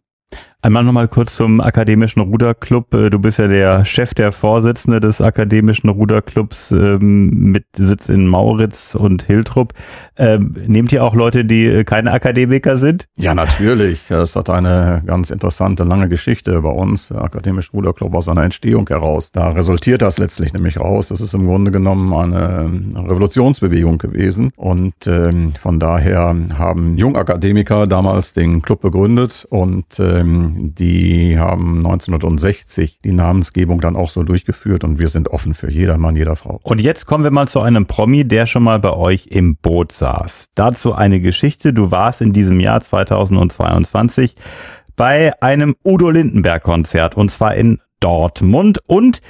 Einmal 0.64 0.84
nochmal 0.84 1.08
kurz 1.08 1.36
zum 1.36 1.62
Akademischen 1.62 2.20
Ruderclub. 2.20 2.92
Äh, 2.96 3.12
du 3.12 3.20
bist 3.20 3.38
ja 3.38 3.48
der 3.48 3.86
Chef, 3.86 4.16
der 4.16 4.32
Vorsitzende 4.32 5.00
des 5.00 5.22
Akademischen 5.22 5.88
Ruderclubs 5.88 6.72
ähm, 6.72 7.30
mit 7.30 7.66
Sitz 7.78 8.10
in 8.10 8.26
Mauritz 8.26 8.96
und 8.96 9.22
Hiltrup. 9.22 9.76
Ähm, 10.18 10.56
nehmt 10.66 10.92
ihr 10.92 11.04
auch 11.04 11.14
Leute, 11.14 11.46
die 11.46 11.68
äh, 11.68 11.84
keine 11.84 12.12
Akademiker 12.12 12.78
sind? 12.78 13.06
Ja, 13.18 13.36
natürlich. 13.36 14.02
Das 14.10 14.36
hat 14.36 14.50
eine 14.50 15.04
ganz 15.06 15.30
interessante, 15.30 15.84
lange 15.84 16.10
Geschichte 16.10 16.60
bei 16.60 16.72
uns. 16.72 17.10
Der 17.10 17.22
Akademische 17.22 17.72
Ruderclub 17.74 18.16
aus 18.16 18.26
seiner 18.26 18.44
Entstehung 18.44 18.88
heraus. 18.88 19.32
Da 19.32 19.50
resultiert 19.50 20.02
das 20.02 20.18
letztlich 20.18 20.54
nämlich 20.54 20.80
raus. 20.80 21.10
Das 21.10 21.22
ist 21.22 21.36
im 21.36 21.46
Grunde 21.46 21.70
genommen 21.70 22.12
eine 22.12 22.72
Revolutionsbewegung 23.08 24.00
gewesen. 24.00 24.52
Und 24.56 24.96
ähm, 25.06 25.54
von 25.62 25.80
daher 25.80 26.36
haben 26.58 26.98
Jungakademiker 26.98 27.86
damals 27.86 28.34
den 28.34 28.64
Club 28.64 28.82
begründet 28.82 29.46
und 29.52 29.86
ähm, 30.00 30.47
die 30.56 31.38
haben 31.38 31.78
1960 31.78 33.00
die 33.02 33.12
Namensgebung 33.12 33.82
dann 33.82 33.96
auch 33.96 34.10
so 34.10 34.24
durchgeführt 34.24 34.84
und 34.84 35.00
wir 35.00 35.10
sind 35.10 35.30
offen 35.30 35.54
für 35.54 35.70
jedermann, 35.70 36.16
jeder 36.16 36.36
Frau. 36.36 36.60
Und 36.64 36.82
jetzt 36.82 37.06
kommen 37.06 37.24
wir 37.24 37.32
mal 37.32 37.48
zu 37.48 37.62
einem 37.62 37.86
Promi, 37.86 38.26
der 38.26 38.46
schon 38.46 38.64
mal 38.64 38.80
bei 38.80 38.92
euch 38.92 39.28
im 39.28 39.58
Boot 39.58 39.92
saß. 39.92 40.50
Dazu 40.56 40.94
eine 40.94 41.20
Geschichte. 41.20 41.74
Du 41.74 41.92
warst 41.92 42.22
in 42.22 42.34
diesem 42.34 42.60
Jahr 42.60 42.82
2022 42.82 44.36
bei 44.96 45.40
einem 45.42 45.76
Udo 45.84 46.10
Lindenberg 46.10 46.64
Konzert 46.64 47.16
und 47.16 47.30
zwar 47.32 47.56
in 47.56 47.80
Dortmund 48.00 48.80
und 48.88 49.22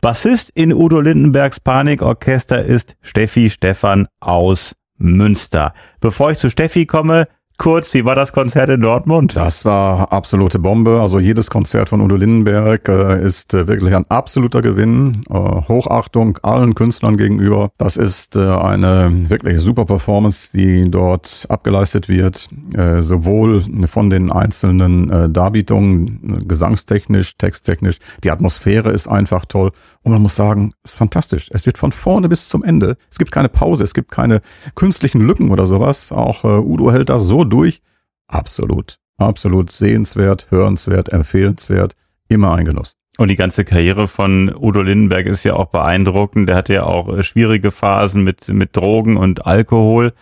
Bassist 0.00 0.50
in 0.54 0.72
Udo 0.72 1.00
Lindenbergs 1.00 1.60
Panikorchester 1.60 2.64
ist 2.64 2.96
Steffi 3.02 3.50
Stefan 3.50 4.08
aus 4.18 4.74
Münster. 4.98 5.74
Bevor 6.00 6.32
ich 6.32 6.38
zu 6.38 6.50
Steffi 6.50 6.86
komme, 6.86 7.28
kurz, 7.62 7.94
wie 7.94 8.04
war 8.04 8.16
das 8.16 8.32
Konzert 8.32 8.70
in 8.70 8.80
Dortmund? 8.80 9.36
Das 9.36 9.64
war 9.64 10.12
absolute 10.12 10.58
Bombe. 10.58 11.00
Also 11.00 11.20
jedes 11.20 11.48
Konzert 11.48 11.90
von 11.90 12.00
Udo 12.00 12.16
Lindenberg 12.16 12.88
äh, 12.88 13.24
ist 13.24 13.54
äh, 13.54 13.68
wirklich 13.68 13.94
ein 13.94 14.04
absoluter 14.08 14.62
Gewinn. 14.62 15.12
Äh, 15.30 15.34
Hochachtung 15.34 16.38
allen 16.42 16.74
Künstlern 16.74 17.16
gegenüber. 17.16 17.70
Das 17.78 17.96
ist 17.96 18.34
äh, 18.34 18.40
eine 18.40 19.30
wirklich 19.30 19.60
super 19.60 19.84
Performance, 19.84 20.50
die 20.52 20.90
dort 20.90 21.46
abgeleistet 21.48 22.08
wird. 22.08 22.48
Äh, 22.74 23.00
sowohl 23.00 23.62
von 23.86 24.10
den 24.10 24.32
einzelnen 24.32 25.08
äh, 25.08 25.30
Darbietungen, 25.30 26.48
gesangstechnisch, 26.48 27.36
texttechnisch. 27.36 27.98
Die 28.24 28.32
Atmosphäre 28.32 28.90
ist 28.90 29.06
einfach 29.06 29.44
toll. 29.44 29.70
Und 30.02 30.10
man 30.10 30.20
muss 30.20 30.34
sagen, 30.34 30.72
ist 30.82 30.96
fantastisch. 30.96 31.48
Es 31.52 31.64
wird 31.64 31.78
von 31.78 31.92
vorne 31.92 32.28
bis 32.28 32.48
zum 32.48 32.64
Ende. 32.64 32.96
Es 33.08 33.18
gibt 33.18 33.30
keine 33.30 33.48
Pause, 33.48 33.84
es 33.84 33.94
gibt 33.94 34.10
keine 34.10 34.40
künstlichen 34.74 35.20
Lücken 35.20 35.52
oder 35.52 35.66
sowas. 35.66 36.10
Auch 36.10 36.42
Udo 36.42 36.90
hält 36.90 37.08
das 37.08 37.22
so 37.22 37.44
durch? 37.52 37.82
Absolut. 38.26 38.98
Absolut 39.18 39.70
sehenswert, 39.70 40.48
hörenswert, 40.50 41.12
empfehlenswert. 41.12 41.94
Immer 42.28 42.54
ein 42.54 42.64
Genuss. 42.64 42.96
Und 43.18 43.28
die 43.28 43.36
ganze 43.36 43.64
Karriere 43.64 44.08
von 44.08 44.54
Udo 44.54 44.82
Lindenberg 44.82 45.26
ist 45.26 45.44
ja 45.44 45.54
auch 45.54 45.66
beeindruckend. 45.66 46.48
Der 46.48 46.56
hatte 46.56 46.74
ja 46.74 46.84
auch 46.84 47.08
äh, 47.08 47.22
schwierige 47.22 47.70
Phasen 47.70 48.24
mit, 48.24 48.48
mit 48.48 48.76
Drogen 48.76 49.16
und 49.16 49.46
Alkohol. 49.46 50.14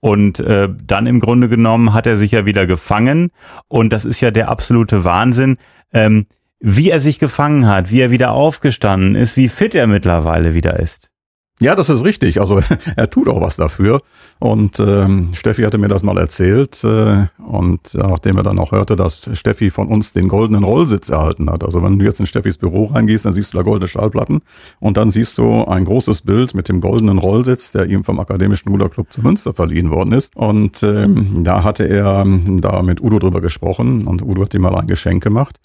Und 0.00 0.40
äh, 0.40 0.68
dann 0.82 1.06
im 1.06 1.20
Grunde 1.20 1.48
genommen 1.48 1.92
hat 1.92 2.06
er 2.06 2.16
sich 2.16 2.32
ja 2.32 2.46
wieder 2.46 2.66
gefangen. 2.66 3.30
Und 3.68 3.92
das 3.92 4.04
ist 4.04 4.20
ja 4.20 4.30
der 4.30 4.48
absolute 4.48 5.04
Wahnsinn. 5.04 5.58
Ähm, 5.92 6.26
wie 6.60 6.90
er 6.90 7.00
sich 7.00 7.18
gefangen 7.18 7.66
hat, 7.66 7.90
wie 7.90 8.00
er 8.00 8.10
wieder 8.10 8.32
aufgestanden 8.32 9.14
ist, 9.14 9.36
wie 9.36 9.48
fit 9.48 9.74
er 9.74 9.86
mittlerweile 9.86 10.54
wieder 10.54 10.80
ist. 10.80 11.10
Ja, 11.60 11.74
das 11.74 11.88
ist 11.88 12.04
richtig. 12.04 12.40
Also 12.40 12.60
er 12.96 13.10
tut 13.10 13.28
auch 13.28 13.40
was 13.40 13.56
dafür. 13.56 14.00
Und 14.38 14.78
ähm, 14.78 15.30
Steffi 15.32 15.62
hatte 15.62 15.78
mir 15.78 15.88
das 15.88 16.04
mal 16.04 16.16
erzählt. 16.16 16.82
Äh, 16.84 17.26
und 17.38 17.94
nachdem 17.94 18.36
er 18.36 18.44
dann 18.44 18.58
auch 18.60 18.70
hörte, 18.70 18.94
dass 18.94 19.28
Steffi 19.32 19.70
von 19.70 19.88
uns 19.88 20.12
den 20.12 20.28
goldenen 20.28 20.62
Rollsitz 20.62 21.08
erhalten 21.08 21.50
hat. 21.50 21.64
Also 21.64 21.82
wenn 21.82 21.98
du 21.98 22.04
jetzt 22.04 22.20
in 22.20 22.26
Steffis 22.26 22.58
Büro 22.58 22.86
reingehst, 22.86 23.24
dann 23.24 23.32
siehst 23.32 23.52
du 23.52 23.58
da 23.58 23.64
goldene 23.64 23.88
Schallplatten. 23.88 24.40
Und 24.78 24.96
dann 24.96 25.10
siehst 25.10 25.38
du 25.38 25.64
ein 25.64 25.84
großes 25.84 26.22
Bild 26.22 26.54
mit 26.54 26.68
dem 26.68 26.80
goldenen 26.80 27.18
Rollsitz, 27.18 27.72
der 27.72 27.86
ihm 27.86 28.04
vom 28.04 28.20
Akademischen 28.20 28.68
Ruderclub 28.70 29.12
zu 29.12 29.20
Münster 29.20 29.52
verliehen 29.52 29.90
worden 29.90 30.12
ist. 30.12 30.36
Und 30.36 30.82
ähm, 30.84 31.42
da 31.42 31.64
hatte 31.64 31.88
er 31.88 32.24
da 32.60 32.82
mit 32.82 33.00
Udo 33.00 33.18
drüber 33.18 33.40
gesprochen. 33.40 34.06
Und 34.06 34.22
Udo 34.22 34.42
hat 34.42 34.54
ihm 34.54 34.62
mal 34.62 34.76
ein 34.76 34.86
Geschenk 34.86 35.24
gemacht, 35.24 35.58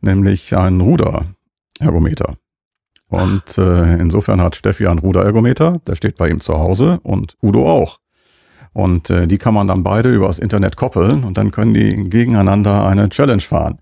nämlich 0.00 0.56
ein 0.56 0.80
Ruderergometer. 0.80 2.34
Und 3.08 3.56
äh, 3.56 3.94
insofern 3.98 4.40
hat 4.40 4.56
Steffi 4.56 4.86
einen 4.86 4.98
Ruderergometer, 4.98 5.80
der 5.86 5.94
steht 5.94 6.16
bei 6.16 6.28
ihm 6.28 6.40
zu 6.40 6.58
Hause 6.58 7.00
und 7.02 7.36
Udo 7.42 7.70
auch. 7.70 7.98
Und 8.74 9.08
äh, 9.10 9.26
die 9.26 9.38
kann 9.38 9.54
man 9.54 9.66
dann 9.66 9.82
beide 9.82 10.10
übers 10.10 10.38
Internet 10.38 10.76
koppeln 10.76 11.24
und 11.24 11.38
dann 11.38 11.50
können 11.50 11.74
die 11.74 12.08
gegeneinander 12.10 12.86
eine 12.86 13.08
Challenge 13.08 13.40
fahren. 13.40 13.78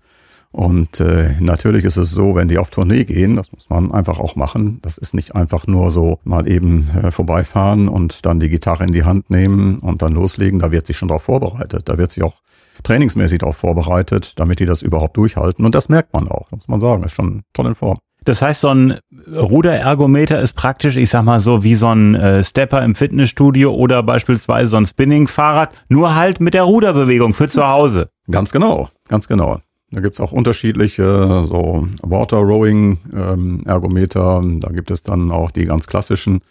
Und 0.51 1.01
äh, 1.01 1.35
natürlich 1.39 1.83
ist 1.83 1.97
es 1.97 2.11
so, 2.11 2.33
wenn 2.33 2.47
die 2.47 2.57
auf 2.57 2.69
Tournee 2.69 3.03
gehen, 3.03 3.35
das 3.35 3.51
muss 3.51 3.69
man 3.69 3.91
einfach 3.91 4.17
auch 4.17 4.35
machen. 4.35 4.79
Das 4.81 4.97
ist 4.97 5.13
nicht 5.13 5.35
einfach 5.35 5.67
nur 5.67 5.91
so 5.91 6.19
mal 6.23 6.47
eben 6.47 6.89
äh, 6.95 7.11
vorbeifahren 7.11 7.89
und 7.89 8.25
dann 8.25 8.39
die 8.39 8.49
Gitarre 8.49 8.85
in 8.85 8.91
die 8.91 9.03
Hand 9.03 9.29
nehmen 9.29 9.77
und 9.79 10.01
dann 10.01 10.13
loslegen. 10.13 10.59
Da 10.59 10.71
wird 10.71 10.87
sich 10.87 10.97
schon 10.97 11.09
darauf 11.09 11.23
vorbereitet. 11.23 11.89
Da 11.89 11.97
wird 11.97 12.11
sich 12.11 12.23
auch 12.23 12.41
trainingsmäßig 12.83 13.39
darauf 13.39 13.57
vorbereitet, 13.57 14.39
damit 14.39 14.59
die 14.59 14.65
das 14.65 14.81
überhaupt 14.81 15.17
durchhalten. 15.17 15.65
Und 15.65 15.75
das 15.75 15.89
merkt 15.89 16.13
man 16.13 16.27
auch, 16.27 16.49
muss 16.49 16.67
man 16.67 16.79
sagen. 16.79 17.03
Ist 17.03 17.11
schon 17.11 17.43
toll 17.53 17.67
in 17.67 17.75
Form. 17.75 17.97
Das 18.27 18.41
heißt, 18.41 18.59
so 18.59 18.67
ein 18.67 18.99
Ruderergometer 19.31 20.41
ist 20.41 20.51
praktisch, 20.51 20.97
ich 20.97 21.09
sag 21.09 21.23
mal 21.23 21.39
so, 21.39 21.63
wie 21.63 21.75
so 21.75 21.87
ein 21.87 22.13
äh, 22.13 22.43
Stepper 22.43 22.83
im 22.83 22.93
Fitnessstudio 22.93 23.73
oder 23.73 24.03
beispielsweise 24.03 24.67
so 24.67 24.75
ein 24.75 24.85
Spinningfahrrad, 24.85 25.73
nur 25.87 26.13
halt 26.13 26.41
mit 26.41 26.53
der 26.53 26.63
Ruderbewegung 26.63 27.33
für 27.33 27.47
zu 27.47 27.65
Hause. 27.65 28.09
Ganz 28.29 28.51
genau, 28.51 28.89
ganz 29.07 29.29
genau. 29.29 29.61
Da 29.91 30.01
gibt's 30.01 30.19
auch 30.19 30.33
unterschiedliche 30.33 31.43
so 31.45 31.87
Water 32.01 32.39
Rowing 32.39 32.97
ähm, 33.13 33.63
Ergometer. 33.65 34.43
Da 34.59 34.71
gibt 34.73 34.91
es 34.91 35.03
dann 35.03 35.31
auch 35.31 35.49
die 35.49 35.63
ganz 35.63 35.87
klassischen. 35.87 36.41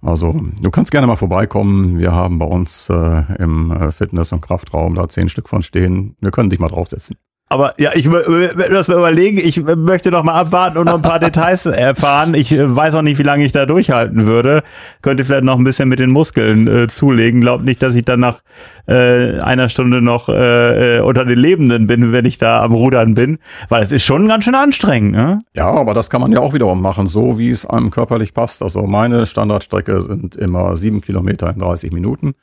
Also 0.00 0.40
du 0.62 0.70
kannst 0.70 0.92
gerne 0.92 1.08
mal 1.08 1.16
vorbeikommen. 1.16 1.98
Wir 1.98 2.12
haben 2.12 2.38
bei 2.38 2.46
uns 2.46 2.88
äh, 2.90 3.24
im 3.40 3.72
äh, 3.72 3.90
Fitness- 3.90 4.30
und 4.30 4.40
Kraftraum 4.40 4.94
da 4.94 5.08
zehn 5.08 5.28
Stück 5.28 5.48
von 5.48 5.64
stehen. 5.64 6.14
Wir 6.20 6.30
können 6.30 6.50
dich 6.50 6.60
mal 6.60 6.68
draufsetzen. 6.68 7.16
Aber 7.50 7.74
ja, 7.78 7.92
ich 7.94 8.08
das 8.08 8.88
mal 8.88 8.98
überlegen. 8.98 9.38
Ich 9.38 9.62
möchte 9.62 10.10
noch 10.10 10.22
mal 10.22 10.34
abwarten 10.34 10.76
und 10.76 10.84
noch 10.84 10.96
ein 10.96 11.02
paar 11.02 11.18
Details 11.20 11.64
erfahren. 11.64 12.34
Ich 12.34 12.52
äh, 12.52 12.76
weiß 12.76 12.94
auch 12.94 13.02
nicht, 13.02 13.18
wie 13.18 13.22
lange 13.22 13.44
ich 13.44 13.52
da 13.52 13.64
durchhalten 13.64 14.26
würde. 14.26 14.62
Könnte 15.00 15.24
vielleicht 15.24 15.44
noch 15.44 15.56
ein 15.56 15.64
bisschen 15.64 15.88
mit 15.88 15.98
den 15.98 16.10
Muskeln 16.10 16.66
äh, 16.68 16.88
zulegen. 16.88 17.40
Glaub 17.40 17.62
nicht, 17.62 17.82
dass 17.82 17.94
ich 17.94 18.04
dann 18.04 18.20
nach 18.20 18.40
äh, 18.86 19.40
einer 19.40 19.70
Stunde 19.70 20.02
noch 20.02 20.28
äh, 20.28 20.98
äh, 20.98 21.00
unter 21.00 21.24
den 21.24 21.38
Lebenden 21.38 21.86
bin, 21.86 22.12
wenn 22.12 22.26
ich 22.26 22.36
da 22.36 22.62
am 22.62 22.72
Rudern 22.72 23.14
bin. 23.14 23.38
Weil 23.70 23.82
es 23.82 23.92
ist 23.92 24.04
schon 24.04 24.28
ganz 24.28 24.44
schön 24.44 24.54
anstrengend. 24.54 25.12
Ne? 25.12 25.38
Ja, 25.54 25.70
aber 25.70 25.94
das 25.94 26.10
kann 26.10 26.20
man 26.20 26.32
ja 26.32 26.40
auch 26.40 26.52
wiederum 26.52 26.82
machen, 26.82 27.06
so 27.06 27.38
wie 27.38 27.48
es 27.48 27.64
einem 27.64 27.90
körperlich 27.90 28.34
passt. 28.34 28.62
Also 28.62 28.82
meine 28.82 29.24
Standardstrecke 29.24 30.02
sind 30.02 30.36
immer 30.36 30.76
sieben 30.76 31.00
Kilometer 31.00 31.50
in 31.50 31.60
30 31.60 31.92
Minuten. 31.92 32.34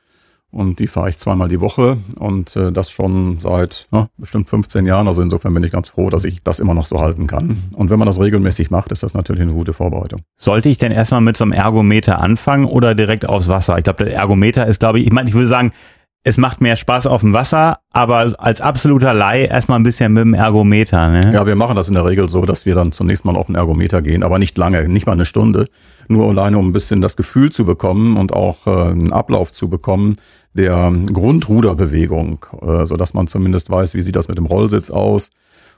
Und 0.55 0.79
die 0.79 0.87
fahre 0.87 1.09
ich 1.09 1.17
zweimal 1.17 1.49
die 1.49 1.59
Woche 1.59 1.97
und 2.17 2.55
äh, 2.55 2.71
das 2.71 2.89
schon 2.89 3.41
seit 3.41 3.89
ja, 3.91 4.07
bestimmt 4.15 4.49
15 4.49 4.85
Jahren. 4.85 5.05
Also 5.05 5.21
insofern 5.21 5.53
bin 5.53 5.61
ich 5.65 5.71
ganz 5.73 5.89
froh, 5.89 6.09
dass 6.09 6.23
ich 6.23 6.43
das 6.43 6.61
immer 6.61 6.73
noch 6.73 6.85
so 6.85 7.01
halten 7.01 7.27
kann. 7.27 7.61
Und 7.73 7.89
wenn 7.89 7.99
man 7.99 8.05
das 8.05 8.21
regelmäßig 8.21 8.71
macht, 8.71 8.93
ist 8.93 9.03
das 9.03 9.13
natürlich 9.13 9.41
eine 9.41 9.51
gute 9.51 9.73
Vorbereitung. 9.73 10.21
Sollte 10.37 10.69
ich 10.69 10.77
denn 10.77 10.93
erstmal 10.93 11.19
mit 11.19 11.35
so 11.35 11.43
einem 11.43 11.51
Ergometer 11.51 12.21
anfangen 12.21 12.63
oder 12.63 12.95
direkt 12.95 13.27
aufs 13.27 13.49
Wasser? 13.49 13.77
Ich 13.77 13.83
glaube, 13.83 14.05
der 14.05 14.15
Ergometer 14.15 14.65
ist, 14.65 14.79
glaube 14.79 15.01
ich, 15.01 15.07
ich 15.07 15.11
meine, 15.11 15.27
ich 15.27 15.35
würde 15.35 15.47
sagen, 15.47 15.73
es 16.23 16.37
macht 16.37 16.61
mehr 16.61 16.77
Spaß 16.77 17.05
auf 17.05 17.19
dem 17.19 17.33
Wasser, 17.33 17.79
aber 17.91 18.33
als 18.39 18.61
absoluter 18.61 19.13
Laie 19.13 19.47
erstmal 19.47 19.77
ein 19.77 19.83
bisschen 19.83 20.13
mit 20.13 20.21
dem 20.21 20.33
Ergometer. 20.33 21.09
Ne? 21.09 21.33
Ja, 21.33 21.45
wir 21.45 21.55
machen 21.55 21.75
das 21.75 21.89
in 21.89 21.93
der 21.95 22.05
Regel 22.05 22.29
so, 22.29 22.45
dass 22.45 22.65
wir 22.65 22.75
dann 22.75 22.93
zunächst 22.93 23.25
mal 23.25 23.35
auf 23.35 23.47
den 23.47 23.55
Ergometer 23.55 24.01
gehen, 24.01 24.23
aber 24.23 24.39
nicht 24.39 24.57
lange, 24.57 24.87
nicht 24.87 25.05
mal 25.05 25.11
eine 25.11 25.25
Stunde. 25.25 25.67
Nur 26.07 26.29
alleine, 26.29 26.57
um 26.57 26.69
ein 26.69 26.73
bisschen 26.73 27.01
das 27.01 27.15
Gefühl 27.15 27.51
zu 27.51 27.65
bekommen 27.65 28.17
und 28.17 28.33
auch 28.33 28.65
äh, 28.65 28.71
einen 28.71 29.11
Ablauf 29.13 29.51
zu 29.51 29.69
bekommen 29.69 30.15
der 30.55 30.93
Grundruderbewegung, 31.11 32.45
äh, 32.61 32.85
so 32.85 32.95
dass 32.95 33.13
man 33.13 33.27
zumindest 33.27 33.69
weiß, 33.69 33.93
wie 33.95 34.01
sieht 34.01 34.15
das 34.15 34.27
mit 34.27 34.37
dem 34.37 34.45
Rollsitz 34.45 34.89
aus. 34.89 35.29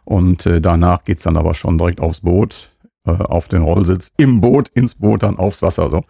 Und 0.06 0.46
äh, 0.46 0.62
danach 0.62 1.04
geht's 1.04 1.24
dann 1.24 1.36
aber 1.36 1.54
schon 1.54 1.78
direkt 1.78 2.00
aufs 2.00 2.22
Boot, 2.22 2.70
äh, 3.06 3.12
auf 3.12 3.48
den 3.48 3.64
Rollsitz, 3.64 4.12
im 4.18 4.40
Boot, 4.40 4.70
ins 4.70 4.96
Boot, 4.96 5.24
dann 5.24 5.38
aufs 5.38 5.62
Wasser. 5.62 5.90
so. 5.90 6.04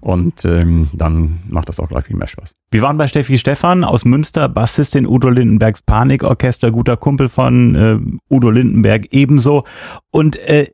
Und 0.00 0.44
ähm, 0.44 0.88
dann 0.92 1.40
macht 1.48 1.68
das 1.68 1.80
auch 1.80 1.88
gleich 1.88 2.04
viel 2.04 2.16
mehr 2.16 2.28
Spaß. 2.28 2.54
Wir 2.70 2.82
waren 2.82 2.96
bei 2.96 3.08
Steffi 3.08 3.38
Stefan 3.38 3.82
aus 3.84 4.04
Münster, 4.04 4.48
Bassistin 4.48 5.06
Udo 5.06 5.30
Lindenbergs 5.30 5.82
Panikorchester, 5.82 6.70
guter 6.70 6.96
Kumpel 6.96 7.28
von 7.28 7.74
äh, 7.74 7.98
Udo 8.32 8.50
Lindenberg 8.50 9.06
ebenso. 9.10 9.64
Und 10.10 10.36
äh, 10.36 10.68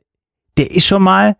der 0.57 0.71
ist 0.71 0.85
schon 0.85 1.03
mal 1.03 1.37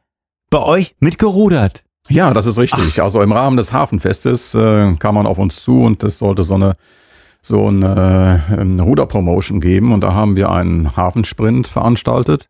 bei 0.50 0.60
euch 0.60 0.96
mitgerudert. 1.00 1.84
Ja, 2.10 2.34
das 2.34 2.46
ist 2.46 2.58
richtig. 2.58 3.00
Ach. 3.00 3.04
Also 3.04 3.22
im 3.22 3.32
Rahmen 3.32 3.58
des 3.58 3.74
Hafenfestes 3.74 4.56
äh, 4.56 4.96
kam 4.96 5.16
man 5.16 5.26
auf 5.26 5.38
uns 5.38 5.64
zu 5.64 5.82
und 5.82 6.04
es 6.04 6.20
sollte 6.20 6.44
so 6.44 6.56
eine 6.56 6.76
so 7.42 7.68
eine, 7.68 8.44
eine 8.50 8.82
Ruderpromotion 8.82 9.62
geben 9.62 9.94
und 9.94 10.04
da 10.04 10.14
haben 10.14 10.36
wir 10.36 10.52
einen 10.52 10.98
Hafensprint 10.98 11.68
veranstaltet 11.68 12.48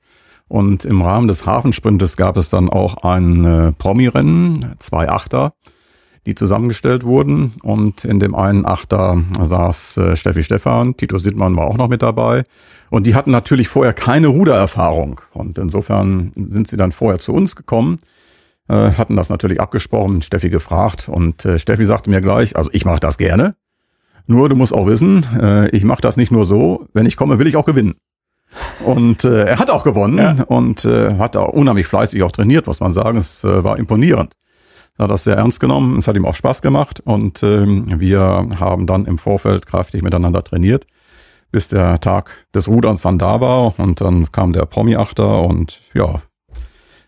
und 0.47 0.85
im 0.85 1.01
Rahmen 1.01 1.27
des 1.27 1.45
Hafensprintes 1.45 2.15
gab 2.15 2.37
es 2.37 2.49
dann 2.49 2.69
auch 2.69 3.03
ein 3.03 3.45
äh, 3.45 3.71
Promi-Rennen, 3.73 4.75
zwei 4.79 5.09
Achter, 5.09 5.53
die 6.25 6.35
zusammengestellt 6.35 7.03
wurden. 7.03 7.53
Und 7.63 8.05
in 8.05 8.19
dem 8.19 8.33
einen 8.33 8.65
Achter 8.65 9.21
saß 9.41 9.97
äh, 9.97 10.15
Steffi 10.15 10.43
Stefan, 10.43 10.95
Tito 10.95 11.17
Sittmann 11.17 11.55
war 11.57 11.67
auch 11.67 11.77
noch 11.77 11.89
mit 11.89 12.01
dabei. 12.01 12.43
Und 12.89 13.07
die 13.07 13.15
hatten 13.15 13.31
natürlich 13.31 13.67
vorher 13.67 13.93
keine 13.93 14.27
Rudererfahrung. 14.27 15.19
Und 15.33 15.57
insofern 15.57 16.31
sind 16.35 16.69
sie 16.69 16.77
dann 16.77 16.93
vorher 16.93 17.19
zu 17.19 17.33
uns 17.33 17.57
gekommen, 17.57 17.99
äh, 18.67 18.91
hatten 18.91 19.15
das 19.15 19.29
natürlich 19.29 19.61
abgesprochen, 19.61 20.21
Steffi 20.21 20.49
gefragt. 20.49 21.09
Und 21.09 21.45
äh, 21.45 21.59
Steffi 21.59 21.85
sagte 21.85 22.09
mir 22.09 22.21
gleich, 22.21 22.55
also 22.55 22.69
ich 22.73 22.85
mache 22.85 22.99
das 22.99 23.17
gerne. 23.17 23.55
Nur 24.25 24.49
du 24.49 24.55
musst 24.55 24.73
auch 24.73 24.87
wissen, 24.87 25.25
äh, 25.39 25.69
ich 25.69 25.83
mache 25.83 26.01
das 26.01 26.17
nicht 26.17 26.31
nur 26.31 26.43
so, 26.43 26.87
wenn 26.93 27.05
ich 27.05 27.15
komme, 27.15 27.39
will 27.39 27.47
ich 27.47 27.55
auch 27.55 27.65
gewinnen. 27.65 27.95
Und 28.85 29.23
äh, 29.23 29.45
er 29.45 29.59
hat 29.59 29.69
auch 29.69 29.83
gewonnen 29.83 30.17
ja. 30.17 30.43
und 30.45 30.85
äh, 30.85 31.17
hat 31.17 31.35
auch 31.35 31.49
unheimlich 31.49 31.87
fleißig 31.87 32.23
auch 32.23 32.31
trainiert, 32.31 32.67
muss 32.67 32.79
man 32.79 32.91
sagen. 32.91 33.17
Es 33.17 33.43
äh, 33.43 33.63
war 33.63 33.77
imponierend. 33.77 34.33
Er 34.97 35.03
hat 35.03 35.11
das 35.11 35.25
sehr 35.25 35.37
ernst 35.37 35.59
genommen, 35.59 35.97
es 35.97 36.07
hat 36.07 36.15
ihm 36.15 36.25
auch 36.25 36.33
Spaß 36.33 36.61
gemacht 36.61 37.01
und 37.01 37.43
ähm, 37.43 37.99
wir 37.99 38.47
haben 38.59 38.87
dann 38.87 39.05
im 39.05 39.19
Vorfeld 39.19 39.67
kräftig 39.67 40.01
miteinander 40.01 40.43
trainiert, 40.43 40.87
bis 41.51 41.67
der 41.67 41.99
Tag 42.01 42.47
des 42.55 42.67
Ruderns 42.67 43.03
dann 43.03 43.19
da 43.19 43.39
war 43.39 43.79
und 43.79 44.01
dann 44.01 44.31
kam 44.31 44.53
der 44.53 44.65
Promi-Achter 44.65 45.43
und 45.43 45.81
ja, 45.93 46.15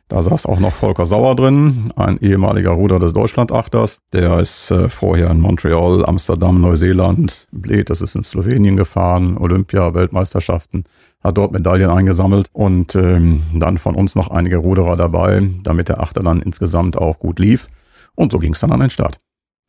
da 0.09 0.23
saß 0.23 0.47
auch 0.47 0.59
noch 0.59 0.73
Volker 0.73 1.05
Sauer 1.05 1.35
drin, 1.35 1.93
ein 1.95 2.19
ehemaliger 2.19 2.71
Ruder 2.71 2.97
des 2.97 3.13
Deutschlandachters. 3.13 4.01
Der 4.11 4.39
ist 4.39 4.71
äh, 4.71 4.89
vorher 4.89 5.29
in 5.29 5.39
Montreal, 5.39 6.03
Amsterdam, 6.03 6.59
Neuseeland, 6.61 7.47
Bled, 7.51 7.91
das 7.91 8.01
ist 8.01 8.15
in 8.15 8.23
Slowenien 8.23 8.75
gefahren, 8.75 9.37
Olympia, 9.37 9.93
Weltmeisterschaften, 9.93 10.85
hat 11.23 11.37
dort 11.37 11.51
Medaillen 11.51 11.91
eingesammelt 11.91 12.49
und 12.53 12.95
ähm, 12.95 13.43
dann 13.53 13.77
von 13.77 13.93
uns 13.93 14.15
noch 14.15 14.31
einige 14.31 14.57
Ruderer 14.57 14.97
dabei, 14.97 15.47
damit 15.61 15.89
der 15.89 16.01
Achter 16.01 16.23
dann 16.23 16.41
insgesamt 16.41 16.97
auch 16.97 17.19
gut 17.19 17.37
lief. 17.37 17.67
Und 18.15 18.31
so 18.31 18.39
ging 18.39 18.53
es 18.53 18.59
dann 18.61 18.71
an 18.71 18.79
den 18.79 18.89
Start. 18.89 19.19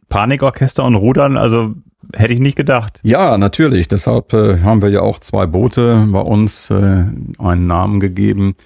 Panikorchester 0.09 0.85
und 0.85 0.95
Rudern, 0.95 1.37
also 1.37 1.75
hätte 2.15 2.33
ich 2.33 2.41
nicht 2.41 2.57
gedacht. 2.57 2.99
Ja, 3.03 3.37
natürlich. 3.37 3.89
Deshalb 3.89 4.33
äh, 4.33 4.61
haben 4.63 4.81
wir 4.81 4.89
ja 4.89 5.03
auch 5.03 5.19
zwei 5.19 5.45
Boote 5.47 6.09
bei 6.11 6.21
uns 6.21 6.71
äh, 6.71 7.05
einen 7.39 7.67
Namen 7.67 8.01
gegeben 8.01 8.57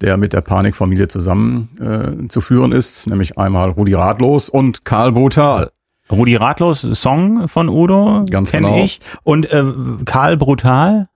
der 0.00 0.16
mit 0.16 0.32
der 0.32 0.40
Panikfamilie 0.40 1.08
zusammen 1.08 1.70
äh, 1.80 2.28
zu 2.28 2.40
führen 2.40 2.72
ist, 2.72 3.06
nämlich 3.06 3.38
einmal 3.38 3.70
Rudi 3.70 3.94
Ratlos 3.94 4.48
und 4.48 4.84
Karl 4.84 5.12
Brutal. 5.12 5.70
Rudi 6.10 6.36
Ratlos, 6.36 6.80
Song 6.80 7.46
von 7.48 7.68
Udo, 7.68 8.24
ganz 8.28 8.50
kenne 8.50 8.68
genau. 8.68 8.84
ich. 8.84 9.00
Und 9.22 9.50
äh, 9.52 9.64
Karl 10.04 10.36
Brutal? 10.36 11.08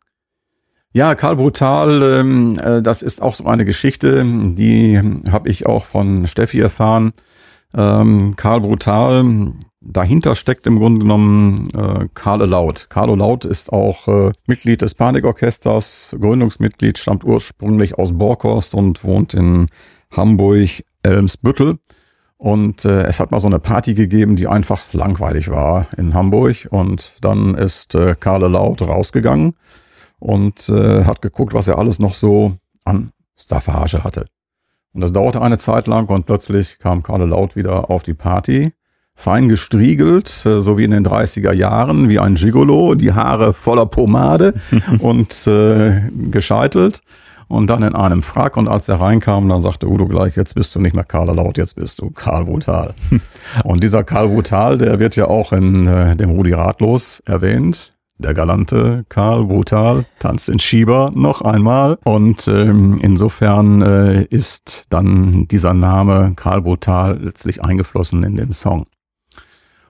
Ja, 0.93 1.17
Karl 1.17 1.37
Brutal, 1.37 2.21
ähm, 2.21 2.57
äh, 2.59 2.81
das 2.81 3.03
ist 3.03 3.21
auch 3.21 3.35
so 3.35 3.47
eine 3.47 3.65
Geschichte, 3.65 4.25
die 4.25 5.01
habe 5.29 5.49
ich 5.49 5.67
auch 5.67 5.87
von 5.87 6.29
Steffi 6.29 6.61
erfahren. 6.61 7.13
Ähm, 7.75 8.35
Karl 8.37 8.61
Brutal, 8.61 9.25
dahinter 9.85 10.35
steckt 10.35 10.67
im 10.67 10.79
Grunde 10.79 11.01
genommen 11.01 11.69
äh, 11.75 12.09
Karle 12.15 12.47
Laut. 12.47 12.89
Carlo 12.91 13.15
Laut 13.15 13.45
ist 13.45 13.73
auch 13.73 14.09
äh, 14.09 14.33
Mitglied 14.47 14.83
des 14.83 14.95
Panikorchesters, 14.95 16.17
Gründungsmitglied, 16.19 16.99
stammt 16.99 17.25
ursprünglich 17.25 17.99
aus 17.99 18.17
Borkhorst 18.17 18.75
und 18.75 19.05
wohnt 19.05 19.35
in 19.35 19.69
Hamburg, 20.11 20.85
Elmsbüttel. 21.03 21.79
Und 22.37 22.85
äh, 22.85 23.05
es 23.05 23.21
hat 23.21 23.31
mal 23.31 23.41
so 23.41 23.47
eine 23.47 23.59
Party 23.59 23.95
gegeben, 23.95 24.37
die 24.37 24.49
einfach 24.49 24.93
langweilig 24.93 25.51
war 25.51 25.87
in 25.97 26.15
Hamburg. 26.15 26.69
Und 26.71 27.15
dann 27.21 27.55
ist 27.55 27.95
äh, 27.95 28.15
Karle 28.19 28.49
Laut 28.49 28.83
rausgegangen 28.83 29.55
und 30.19 30.69
äh, 30.69 31.05
hat 31.05 31.23
geguckt, 31.23 31.55
was 31.55 31.69
er 31.69 31.79
alles 31.79 31.99
noch 31.99 32.15
so 32.15 32.57
an 32.85 33.13
Staffage 33.37 34.03
hatte. 34.05 34.27
Und 34.93 35.01
das 35.01 35.13
dauerte 35.13 35.43
eine 35.43 35.59
Zeit 35.59 35.87
lang 35.87 36.09
und 36.09 36.27
plötzlich 36.27 36.79
kam 36.79 37.03
Karle 37.03 37.27
Laut 37.27 37.57
wieder 37.57 37.91
auf 37.91 38.03
die 38.03 38.15
Party. 38.15 38.73
Fein 39.17 39.49
gestriegelt, 39.49 40.45
äh, 40.45 40.61
so 40.61 40.77
wie 40.77 40.85
in 40.85 40.91
den 40.91 41.07
30er 41.07 41.53
Jahren, 41.53 42.09
wie 42.09 42.19
ein 42.19 42.35
Gigolo, 42.35 42.95
die 42.95 43.13
Haare 43.13 43.55
voller 43.55 43.87
Pomade 43.87 44.55
und 44.99 45.47
äh, 45.47 46.03
gescheitelt 46.31 47.01
und 47.49 47.69
dann 47.69 47.83
in 47.83 47.95
einem 47.95 48.23
Frack. 48.23 48.57
Und 48.57 48.69
als 48.69 48.89
er 48.89 49.01
reinkam, 49.01 49.49
dann 49.49 49.63
sagte 49.63 49.89
Udo 49.89 50.07
gleich, 50.07 50.37
jetzt 50.37 50.55
bist 50.55 50.75
du 50.75 50.81
nicht 50.81 50.95
mehr 50.95 51.05
Karl 51.05 51.35
Laut, 51.35 51.59
jetzt 51.59 51.77
bist 51.77 52.01
du 52.01 52.11
Karl 52.11 52.45
Brutal. 52.45 52.95
und 53.65 53.83
dieser 53.83 54.05
Karl 54.05 54.29
Brutal, 54.29 54.79
der 54.79 54.99
wird 54.99 55.17
ja 55.17 55.27
auch 55.27 55.53
in 55.53 55.87
äh, 55.87 56.17
dem 56.17 56.31
Rudi 56.31 56.53
Ratlos 56.53 57.23
erwähnt. 57.25 57.93
Der 58.19 58.33
galante 58.33 59.05
Karl 59.09 59.45
Brutal 59.45 60.05
tanzt 60.21 60.49
in 60.49 60.61
Schieber 60.61 61.13
noch 61.15 61.43
einmal. 61.43 61.99
Und 62.05 62.47
ähm, 62.47 62.99
insofern 63.01 63.83
äh, 63.83 64.23
ist 64.25 64.87
dann 64.91 65.49
dieser 65.49 65.75
Name 65.75 66.33
Karl 66.37 66.63
Brutal 66.63 67.19
letztlich 67.21 67.63
eingeflossen 67.63 68.23
in 68.23 68.37
den 68.37 68.53
Song. 68.53 68.87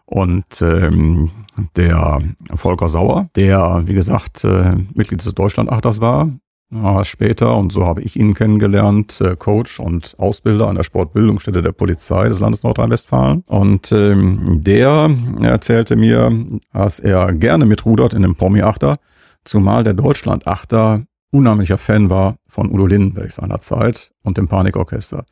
Und 0.07 0.61
ähm, 0.61 1.31
der 1.77 2.21
Volker 2.55 2.89
Sauer, 2.89 3.31
der, 3.37 3.83
wie 3.87 3.95
gesagt, 3.95 4.45
äh, 4.45 4.75
Mitglied 4.95 5.25
des 5.25 5.35
Deutschlandachters 5.35 6.01
war, 6.01 6.31
äh, 6.73 7.05
später, 7.05 7.57
und 7.57 7.73
so 7.73 7.87
habe 7.87 8.03
ich 8.03 8.17
ihn 8.17 8.35
kennengelernt, 8.35 9.21
äh, 9.21 9.37
Coach 9.37 9.79
und 9.81 10.15
Ausbilder 10.19 10.69
an 10.69 10.77
der 10.77 10.83
Sportbildungsstätte 10.83 11.63
der 11.63 11.73
Polizei 11.73 12.29
des 12.29 12.41
Landes 12.41 12.63
Nordrhein-Westfalen. 12.63 13.45
Und 13.47 13.93
ähm, 13.93 14.61
der 14.63 15.11
erzählte 15.41 15.97
mir, 15.97 16.31
dass 16.73 17.01
er 17.01 17.33
gerne 17.33 17.65
mitrudert 17.67 18.15
in 18.15 18.23
dem 18.23 18.35
Promi-Achter, 18.35 18.97
zumal 19.45 19.85
der 19.85 19.95
Deutschland-Achter 19.95 21.05
unheimlicher 21.31 21.79
Fan 21.79 22.11
war 22.11 22.37
von 22.49 22.71
Udo 22.71 22.87
Lindenberg 22.87 23.33
seiner 23.33 23.61
Zeit 23.61 24.13
und 24.23 24.39
dem 24.39 24.49
Panikorchester. 24.49 25.25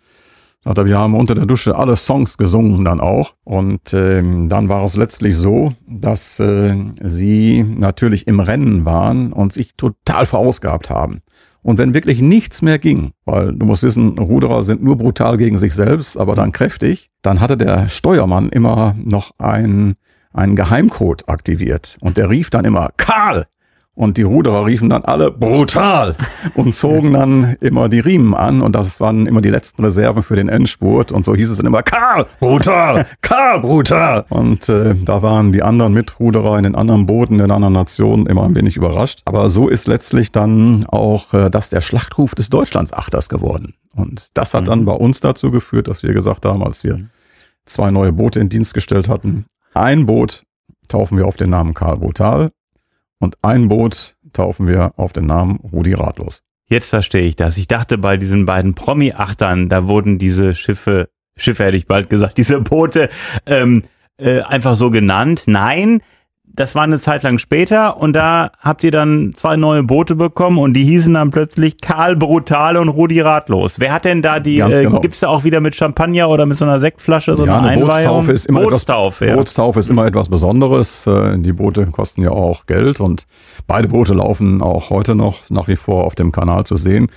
Sagt 0.64 0.78
er, 0.78 0.86
wir 0.86 0.96
haben 0.96 1.16
unter 1.16 1.34
der 1.34 1.46
Dusche 1.46 1.74
alle 1.74 1.96
Songs 1.96 2.38
gesungen 2.38 2.84
dann 2.84 3.00
auch. 3.00 3.34
Und 3.42 3.92
ähm, 3.94 4.48
dann 4.48 4.68
war 4.68 4.84
es 4.84 4.96
letztlich 4.96 5.36
so, 5.36 5.74
dass 5.88 6.38
äh, 6.38 6.76
sie 7.02 7.64
natürlich 7.64 8.28
im 8.28 8.38
Rennen 8.38 8.84
waren 8.84 9.32
und 9.32 9.52
sich 9.52 9.74
total 9.76 10.24
verausgabt 10.24 10.88
haben. 10.88 11.20
Und 11.62 11.78
wenn 11.78 11.94
wirklich 11.94 12.20
nichts 12.20 12.62
mehr 12.62 12.78
ging, 12.78 13.12
weil 13.24 13.52
du 13.52 13.66
musst 13.66 13.82
wissen, 13.82 14.18
Ruderer 14.18 14.62
sind 14.62 14.82
nur 14.82 14.96
brutal 14.96 15.36
gegen 15.36 15.58
sich 15.58 15.74
selbst, 15.74 16.16
aber 16.16 16.34
dann 16.34 16.52
kräftig, 16.52 17.10
dann 17.22 17.40
hatte 17.40 17.56
der 17.56 17.88
Steuermann 17.88 18.48
immer 18.48 18.94
noch 19.02 19.32
einen, 19.38 19.94
einen 20.32 20.56
Geheimcode 20.56 21.28
aktiviert. 21.28 21.98
Und 22.00 22.16
der 22.16 22.30
rief 22.30 22.50
dann 22.50 22.64
immer, 22.64 22.90
Karl, 22.96 23.46
und 23.94 24.16
die 24.16 24.22
Ruderer 24.22 24.64
riefen 24.64 24.88
dann 24.88 25.04
alle 25.04 25.30
brutal! 25.30 26.14
Und 26.54 26.74
zogen 26.74 27.12
dann 27.12 27.56
immer 27.60 27.90
die 27.90 28.00
Riemen 28.00 28.34
an. 28.34 28.62
Und 28.62 28.72
das 28.74 29.00
waren 29.00 29.26
immer 29.26 29.42
die 29.42 29.50
letzten 29.50 29.84
Reserven 29.84 30.22
für 30.22 30.34
den 30.34 30.48
Endspurt. 30.48 31.12
Und 31.12 31.26
so 31.26 31.34
hieß 31.34 31.50
es 31.50 31.58
dann 31.58 31.66
immer 31.66 31.82
Karl 31.82 32.26
brutal, 32.40 33.06
Karl 33.20 33.60
brutal! 33.60 34.24
Und 34.30 34.68
äh, 34.70 34.94
da 34.94 35.20
waren 35.20 35.52
die 35.52 35.62
anderen 35.62 35.92
Mitruderer 35.92 36.56
in 36.56 36.64
den 36.64 36.74
anderen 36.74 37.06
Booten 37.06 37.38
in 37.38 37.50
anderen 37.50 37.74
Nationen 37.74 38.26
immer 38.26 38.44
ein 38.44 38.54
wenig 38.54 38.76
überrascht. 38.78 39.20
Aber 39.26 39.50
so 39.50 39.68
ist 39.68 39.86
letztlich 39.86 40.32
dann 40.32 40.86
auch 40.86 41.34
äh, 41.34 41.50
das 41.50 41.68
der 41.68 41.82
Schlachtruf 41.82 42.34
des 42.34 42.48
Deutschlandsachters 42.48 43.28
geworden. 43.28 43.74
Und 43.94 44.30
das 44.32 44.54
hat 44.54 44.68
dann 44.68 44.80
mhm. 44.80 44.86
bei 44.86 44.94
uns 44.94 45.20
dazu 45.20 45.50
geführt, 45.50 45.88
dass 45.88 46.02
wir 46.02 46.14
gesagt 46.14 46.46
haben, 46.46 46.64
als 46.64 46.82
wir 46.82 47.10
zwei 47.66 47.90
neue 47.90 48.12
Boote 48.12 48.40
in 48.40 48.48
Dienst 48.48 48.72
gestellt 48.72 49.10
hatten, 49.10 49.44
ein 49.74 50.06
Boot 50.06 50.44
taufen 50.88 51.18
wir 51.18 51.26
auf 51.26 51.36
den 51.36 51.50
Namen 51.50 51.74
Karl 51.74 51.98
Brutal 51.98 52.50
und 53.22 53.38
ein 53.42 53.68
Boot 53.68 54.16
taufen 54.32 54.66
wir 54.66 54.94
auf 54.96 55.12
den 55.12 55.26
Namen 55.26 55.60
Rudi 55.72 55.94
Ratlos. 55.94 56.40
Jetzt 56.68 56.88
verstehe 56.88 57.22
ich 57.22 57.36
das. 57.36 57.56
Ich 57.56 57.68
dachte 57.68 57.96
bei 57.96 58.16
diesen 58.16 58.46
beiden 58.46 58.74
Promi-Achtern, 58.74 59.68
da 59.68 59.86
wurden 59.86 60.18
diese 60.18 60.56
Schiffe, 60.56 61.08
Schiffe 61.36 61.64
hätte 61.64 61.76
ich 61.76 61.86
bald 61.86 62.10
gesagt, 62.10 62.36
diese 62.36 62.60
Boote 62.60 63.10
ähm, 63.46 63.84
äh, 64.18 64.40
einfach 64.40 64.74
so 64.74 64.90
genannt. 64.90 65.44
Nein, 65.46 66.02
das 66.54 66.74
war 66.74 66.82
eine 66.82 67.00
Zeit 67.00 67.22
lang 67.22 67.38
später 67.38 67.96
und 67.96 68.12
da 68.12 68.50
habt 68.60 68.84
ihr 68.84 68.90
dann 68.90 69.32
zwei 69.34 69.56
neue 69.56 69.82
Boote 69.82 70.14
bekommen 70.14 70.58
und 70.58 70.74
die 70.74 70.84
hießen 70.84 71.14
dann 71.14 71.30
plötzlich 71.30 71.80
Karl 71.80 72.16
Brutal 72.16 72.76
und 72.76 72.88
Rudi 72.88 73.20
Ratlos. 73.20 73.80
Wer 73.80 73.92
hat 73.92 74.04
denn 74.04 74.20
da 74.20 74.38
die, 74.38 74.60
äh, 74.60 74.82
genau. 74.82 75.00
gibt's 75.00 75.20
da 75.20 75.28
auch 75.28 75.44
wieder 75.44 75.60
mit 75.60 75.74
Champagner 75.74 76.28
oder 76.28 76.44
mit 76.44 76.58
so 76.58 76.64
einer 76.64 76.78
Sektflasche 76.78 77.36
so 77.36 77.46
ja, 77.46 77.58
eine, 77.58 77.68
eine 77.68 77.84
Bootstaufe 77.84 78.32
ist 78.32 78.46
immer 78.46 78.60
Bootstaufe, 78.62 79.24
etwas, 79.24 79.30
ja. 79.30 79.36
Bootstaufe 79.36 79.80
ist 79.80 79.90
immer 79.90 80.06
etwas 80.06 80.28
Besonderes. 80.28 81.06
Äh, 81.06 81.38
die 81.38 81.52
Boote 81.52 81.86
kosten 81.86 82.22
ja 82.22 82.30
auch 82.30 82.66
Geld 82.66 83.00
und 83.00 83.26
beide 83.66 83.88
Boote 83.88 84.12
laufen 84.14 84.60
auch 84.60 84.90
heute 84.90 85.14
noch 85.14 85.38
nach 85.50 85.68
wie 85.68 85.76
vor 85.76 86.04
auf 86.04 86.14
dem 86.14 86.32
Kanal 86.32 86.64
zu 86.64 86.76
sehen. 86.76 87.08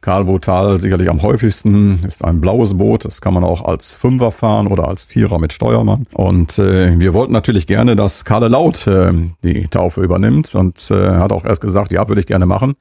Karl 0.00 0.24
Brutal 0.24 0.80
sicherlich 0.80 1.10
am 1.10 1.20
häufigsten, 1.20 2.00
ist 2.06 2.24
ein 2.24 2.40
blaues 2.40 2.76
Boot. 2.76 3.04
Das 3.04 3.20
kann 3.20 3.34
man 3.34 3.44
auch 3.44 3.62
als 3.62 3.94
Fünfer 3.94 4.32
fahren 4.32 4.66
oder 4.66 4.88
als 4.88 5.04
Vierer 5.04 5.38
mit 5.38 5.52
Steuermann. 5.52 6.06
Und 6.14 6.58
äh, 6.58 6.98
wir 6.98 7.12
wollten 7.12 7.32
natürlich 7.32 7.66
gerne, 7.66 7.96
dass 7.96 8.24
Karle 8.24 8.48
Laut 8.48 8.86
äh, 8.86 9.12
die 9.44 9.68
Taufe 9.68 10.02
übernimmt 10.02 10.54
und 10.54 10.90
äh, 10.90 11.10
hat 11.10 11.32
auch 11.32 11.44
erst 11.44 11.60
gesagt, 11.60 11.92
ja, 11.92 12.08
würde 12.08 12.20
ich 12.20 12.26
gerne 12.26 12.46
machen. 12.46 12.74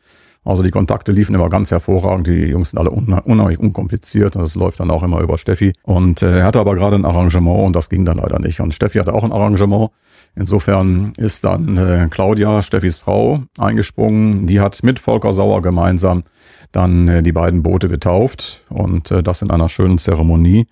Also 0.46 0.64
die 0.64 0.72
Kontakte 0.72 1.12
liefen 1.12 1.36
immer 1.36 1.50
ganz 1.50 1.72
hervorragend. 1.72 2.28
Die 2.28 2.46
Jungs 2.46 2.70
sind 2.70 2.80
alle 2.80 2.90
unheimlich 2.90 3.60
unkompliziert 3.60 4.38
und 4.38 4.44
es 4.44 4.56
läuft 4.56 4.80
dann 4.80 4.90
auch 4.90 5.04
immer 5.04 5.20
über 5.20 5.38
Steffi. 5.38 5.74
Und 5.84 6.22
äh, 6.22 6.40
er 6.40 6.46
hatte 6.46 6.60
aber 6.60 6.76
gerade 6.76 6.96
ein 6.96 7.04
Arrangement 7.04 7.68
und 7.68 7.76
das 7.76 7.90
ging 7.90 8.06
dann 8.06 8.18
leider 8.18 8.40
nicht. 8.40 8.62
Und 8.62 8.74
Steffi 8.74 8.98
hatte 9.00 9.14
auch 9.14 9.26
ein 9.26 9.34
Arrangement. 9.34 9.92
Insofern 10.36 11.12
ist 11.18 11.44
dann 11.44 11.78
äh, 11.78 12.08
Claudia, 12.10 12.62
Steffis 12.62 12.98
Frau, 12.98 13.44
eingesprungen. 13.58 14.48
Die 14.48 14.62
hat 14.62 14.82
mit 14.84 15.00
Volker 15.00 15.34
Sauer 15.34 15.62
gemeinsam 15.62 16.24
dann 16.72 17.08
äh, 17.08 17.24
die 17.24 17.32
beiden 17.32 17.64
Boote 17.64 17.88
getauft 17.88 18.66
und 18.70 19.12
äh, 19.12 19.24
das 19.24 19.42
in 19.42 19.52
einer 19.52 19.70
schönen 19.70 19.98
Zeremonie. 19.98 20.68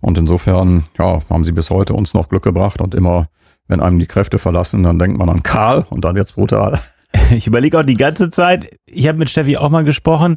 Und 0.00 0.18
insofern, 0.18 0.84
ja, 0.98 1.22
haben 1.28 1.44
sie 1.44 1.52
bis 1.52 1.70
heute 1.70 1.94
uns 1.94 2.14
noch 2.14 2.28
Glück 2.28 2.44
gebracht 2.44 2.80
und 2.80 2.94
immer, 2.94 3.28
wenn 3.66 3.80
einem 3.80 3.98
die 3.98 4.06
Kräfte 4.06 4.38
verlassen, 4.38 4.82
dann 4.82 4.98
denkt 4.98 5.18
man 5.18 5.28
an 5.28 5.42
Karl 5.42 5.86
und 5.90 6.04
dann 6.04 6.16
jetzt 6.16 6.34
brutal. 6.34 6.80
Ich 7.30 7.46
überlege 7.46 7.78
auch 7.78 7.84
die 7.84 7.96
ganze 7.96 8.30
Zeit, 8.30 8.68
ich 8.84 9.08
habe 9.08 9.16
mit 9.16 9.30
Steffi 9.30 9.56
auch 9.56 9.70
mal 9.70 9.82
gesprochen, 9.82 10.36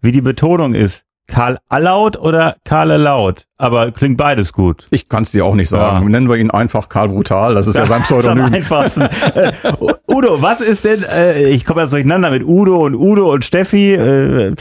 wie 0.00 0.12
die 0.12 0.22
Betonung 0.22 0.72
ist. 0.72 1.05
Karl 1.26 1.58
Allaut 1.68 2.16
oder 2.16 2.56
Karl 2.64 2.96
Laut? 2.96 3.46
Aber 3.58 3.90
klingt 3.90 4.16
beides 4.16 4.52
gut. 4.52 4.84
Ich 4.90 5.08
kann 5.08 5.22
es 5.22 5.32
dir 5.32 5.44
auch 5.44 5.54
nicht 5.54 5.68
sagen. 5.68 6.04
Ja. 6.04 6.08
Nennen 6.08 6.28
wir 6.28 6.36
ihn 6.36 6.50
einfach 6.50 6.88
Karl 6.88 7.08
Brutal. 7.08 7.54
Das 7.54 7.66
ist 7.66 7.74
das 7.78 7.88
ja 7.88 7.94
sein 7.94 8.02
Pseudonym. 8.02 8.44
Am 8.44 8.54
einfachsten. 8.54 9.02
äh, 9.02 9.52
Udo, 10.08 10.40
was 10.42 10.60
ist 10.60 10.84
denn, 10.84 11.02
äh, 11.02 11.48
ich 11.48 11.64
komme 11.64 11.82
jetzt 11.82 11.92
durcheinander 11.92 12.30
mit 12.30 12.44
Udo 12.44 12.84
und 12.84 12.94
Udo 12.94 13.32
und 13.32 13.44
Steffi. 13.44 13.94
Äh, 13.94 14.54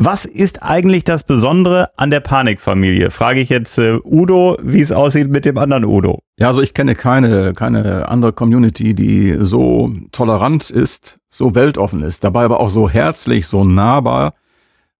was 0.00 0.24
ist 0.24 0.62
eigentlich 0.62 1.02
das 1.02 1.24
Besondere 1.24 1.90
an 1.96 2.10
der 2.10 2.20
Panikfamilie? 2.20 3.10
Frage 3.10 3.40
ich 3.40 3.48
jetzt 3.48 3.78
äh, 3.78 3.98
Udo, 4.04 4.56
wie 4.62 4.80
es 4.80 4.92
aussieht 4.92 5.28
mit 5.28 5.44
dem 5.44 5.58
anderen 5.58 5.84
Udo. 5.84 6.20
Ja, 6.38 6.46
also 6.46 6.62
ich 6.62 6.72
kenne 6.72 6.94
keine, 6.94 7.52
keine 7.52 8.08
andere 8.08 8.32
Community, 8.32 8.94
die 8.94 9.36
so 9.40 9.92
tolerant 10.12 10.70
ist, 10.70 11.18
so 11.30 11.56
weltoffen 11.56 12.04
ist, 12.04 12.22
dabei 12.22 12.44
aber 12.44 12.60
auch 12.60 12.70
so 12.70 12.88
herzlich, 12.88 13.48
so 13.48 13.64
nahbar 13.64 14.34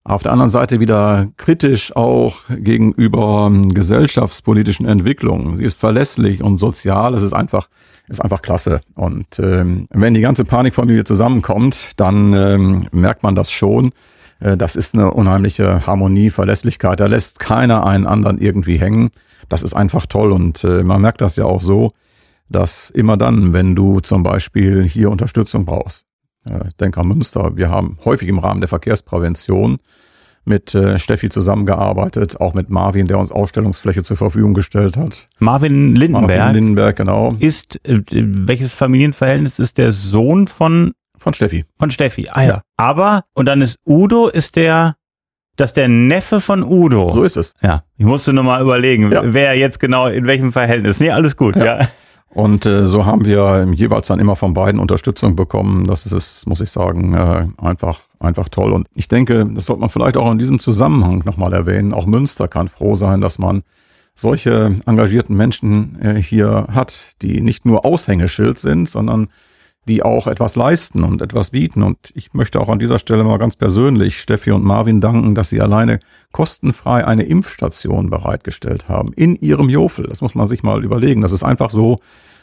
auf 0.09 0.23
der 0.23 0.31
anderen 0.31 0.49
Seite 0.49 0.79
wieder 0.79 1.27
kritisch 1.37 1.95
auch 1.95 2.37
gegenüber 2.49 3.47
ähm, 3.47 3.73
gesellschaftspolitischen 3.73 4.87
Entwicklungen. 4.87 5.55
Sie 5.55 5.63
ist 5.63 5.79
verlässlich 5.79 6.41
und 6.41 6.57
sozial. 6.57 7.13
Es 7.13 7.21
ist 7.21 7.33
einfach, 7.33 7.69
ist 8.07 8.19
einfach 8.19 8.41
klasse. 8.41 8.81
Und 8.95 9.39
ähm, 9.39 9.85
wenn 9.91 10.15
die 10.15 10.21
ganze 10.21 10.45
Panikfamilie 10.45 11.03
zusammenkommt, 11.03 11.91
dann 11.97 12.33
ähm, 12.33 12.87
merkt 12.91 13.21
man 13.21 13.35
das 13.35 13.51
schon. 13.51 13.91
Äh, 14.39 14.57
das 14.57 14.75
ist 14.75 14.95
eine 14.95 15.11
unheimliche 15.11 15.85
Harmonie, 15.85 16.31
Verlässlichkeit. 16.31 16.99
Da 16.99 17.05
lässt 17.05 17.39
keiner 17.39 17.85
einen 17.85 18.07
anderen 18.07 18.39
irgendwie 18.39 18.79
hängen. 18.79 19.11
Das 19.47 19.61
ist 19.61 19.75
einfach 19.75 20.07
toll. 20.07 20.31
Und 20.31 20.63
äh, 20.63 20.83
man 20.83 21.01
merkt 21.01 21.21
das 21.21 21.35
ja 21.35 21.45
auch 21.45 21.61
so, 21.61 21.91
dass 22.49 22.89
immer 22.89 23.15
dann, 23.15 23.53
wenn 23.53 23.75
du 23.75 23.99
zum 23.99 24.23
Beispiel 24.23 24.83
hier 24.83 25.11
Unterstützung 25.11 25.65
brauchst, 25.65 26.07
ich 26.67 26.75
denke 26.75 26.99
an 26.99 27.07
Münster. 27.07 27.55
Wir 27.55 27.69
haben 27.69 27.97
häufig 28.05 28.27
im 28.27 28.39
Rahmen 28.39 28.61
der 28.61 28.67
Verkehrsprävention 28.67 29.79
mit 30.45 30.73
äh, 30.73 30.97
Steffi 30.97 31.29
zusammengearbeitet, 31.29 32.39
auch 32.39 32.53
mit 32.53 32.69
Marvin, 32.69 33.07
der 33.07 33.19
uns 33.19 33.31
Ausstellungsfläche 33.31 34.03
zur 34.03 34.17
Verfügung 34.17 34.53
gestellt 34.53 34.97
hat. 34.97 35.27
Marvin 35.39 35.95
Lindenberg. 35.95 36.39
Marvin 36.39 36.55
Lindenberg, 36.55 36.95
genau. 36.95 37.35
Ist, 37.39 37.79
äh, 37.85 38.01
welches 38.09 38.73
Familienverhältnis 38.73 39.59
ist 39.59 39.77
der 39.77 39.91
Sohn 39.91 40.47
von? 40.47 40.93
Von 41.17 41.33
Steffi. 41.33 41.65
Von 41.77 41.91
Steffi, 41.91 42.29
ah 42.31 42.41
ja. 42.41 42.47
ja. 42.47 42.61
Aber, 42.77 43.25
und 43.35 43.45
dann 43.45 43.61
ist 43.61 43.77
Udo, 43.85 44.27
ist 44.27 44.55
der 44.55 44.95
dass 45.59 45.73
der 45.73 45.89
Neffe 45.89 46.39
von 46.39 46.63
Udo. 46.63 47.13
So 47.13 47.23
ist 47.23 47.35
es. 47.35 47.53
Ja, 47.61 47.83
ich 47.97 48.05
musste 48.05 48.31
nur 48.31 48.45
mal 48.45 48.61
überlegen, 48.61 49.11
Ja. 49.11 49.21
wer 49.25 49.57
jetzt 49.57 49.79
genau 49.81 50.07
in 50.07 50.25
welchem 50.25 50.53
Verhältnis. 50.53 51.01
Nee, 51.01 51.11
alles 51.11 51.35
gut, 51.35 51.57
ja. 51.57 51.87
Und 52.31 52.65
äh, 52.65 52.87
so 52.87 53.05
haben 53.05 53.25
wir 53.25 53.67
jeweils 53.73 54.07
dann 54.07 54.19
immer 54.19 54.35
von 54.35 54.53
beiden 54.53 54.79
Unterstützung 54.79 55.35
bekommen. 55.35 55.87
Das 55.87 56.05
ist, 56.05 56.47
muss 56.47 56.61
ich 56.61 56.69
sagen, 56.69 57.15
äh, 57.15 57.47
einfach, 57.57 58.01
einfach 58.19 58.49
toll. 58.49 58.71
Und 58.71 58.87
ich 58.93 59.07
denke, 59.07 59.47
das 59.51 59.65
sollte 59.65 59.81
man 59.81 59.89
vielleicht 59.89 60.15
auch 60.15 60.31
in 60.31 60.37
diesem 60.37 60.59
Zusammenhang 60.59 61.23
nochmal 61.25 61.53
erwähnen. 61.53 61.93
Auch 61.93 62.05
Münster 62.05 62.47
kann 62.47 62.67
froh 62.67 62.93
sein, 62.95 63.19
dass 63.19 63.39
man 63.39 63.63
solche 64.13 64.75
engagierten 64.85 65.35
Menschen 65.35 65.99
äh, 66.01 66.21
hier 66.21 66.67
hat, 66.71 67.13
die 67.21 67.41
nicht 67.41 67.65
nur 67.65 67.85
Aushängeschild 67.85 68.59
sind, 68.59 68.87
sondern 68.89 69.29
die 69.87 70.03
auch 70.03 70.27
etwas 70.27 70.55
leisten 70.55 71.03
und 71.03 71.21
etwas 71.21 71.51
bieten. 71.51 71.83
Und 71.83 71.97
ich 72.13 72.33
möchte 72.33 72.59
auch 72.59 72.69
an 72.69 72.79
dieser 72.79 72.99
Stelle 72.99 73.23
mal 73.23 73.37
ganz 73.37 73.55
persönlich 73.55 74.19
Steffi 74.19 74.51
und 74.51 74.63
Marvin 74.63 75.01
danken, 75.01 75.35
dass 75.35 75.49
sie 75.49 75.61
alleine 75.61 75.99
kostenfrei 76.31 77.05
eine 77.05 77.23
Impfstation 77.23 78.09
bereitgestellt 78.09 78.87
haben 78.87 79.13
in 79.13 79.35
ihrem 79.35 79.69
Jofel. 79.69 80.05
Das 80.07 80.21
muss 80.21 80.35
man 80.35 80.47
sich 80.47 80.63
mal 80.63 80.83
überlegen. 80.83 81.21
Das 81.21 81.31
ist 81.31 81.43
einfach 81.43 81.69
so, 81.69 81.97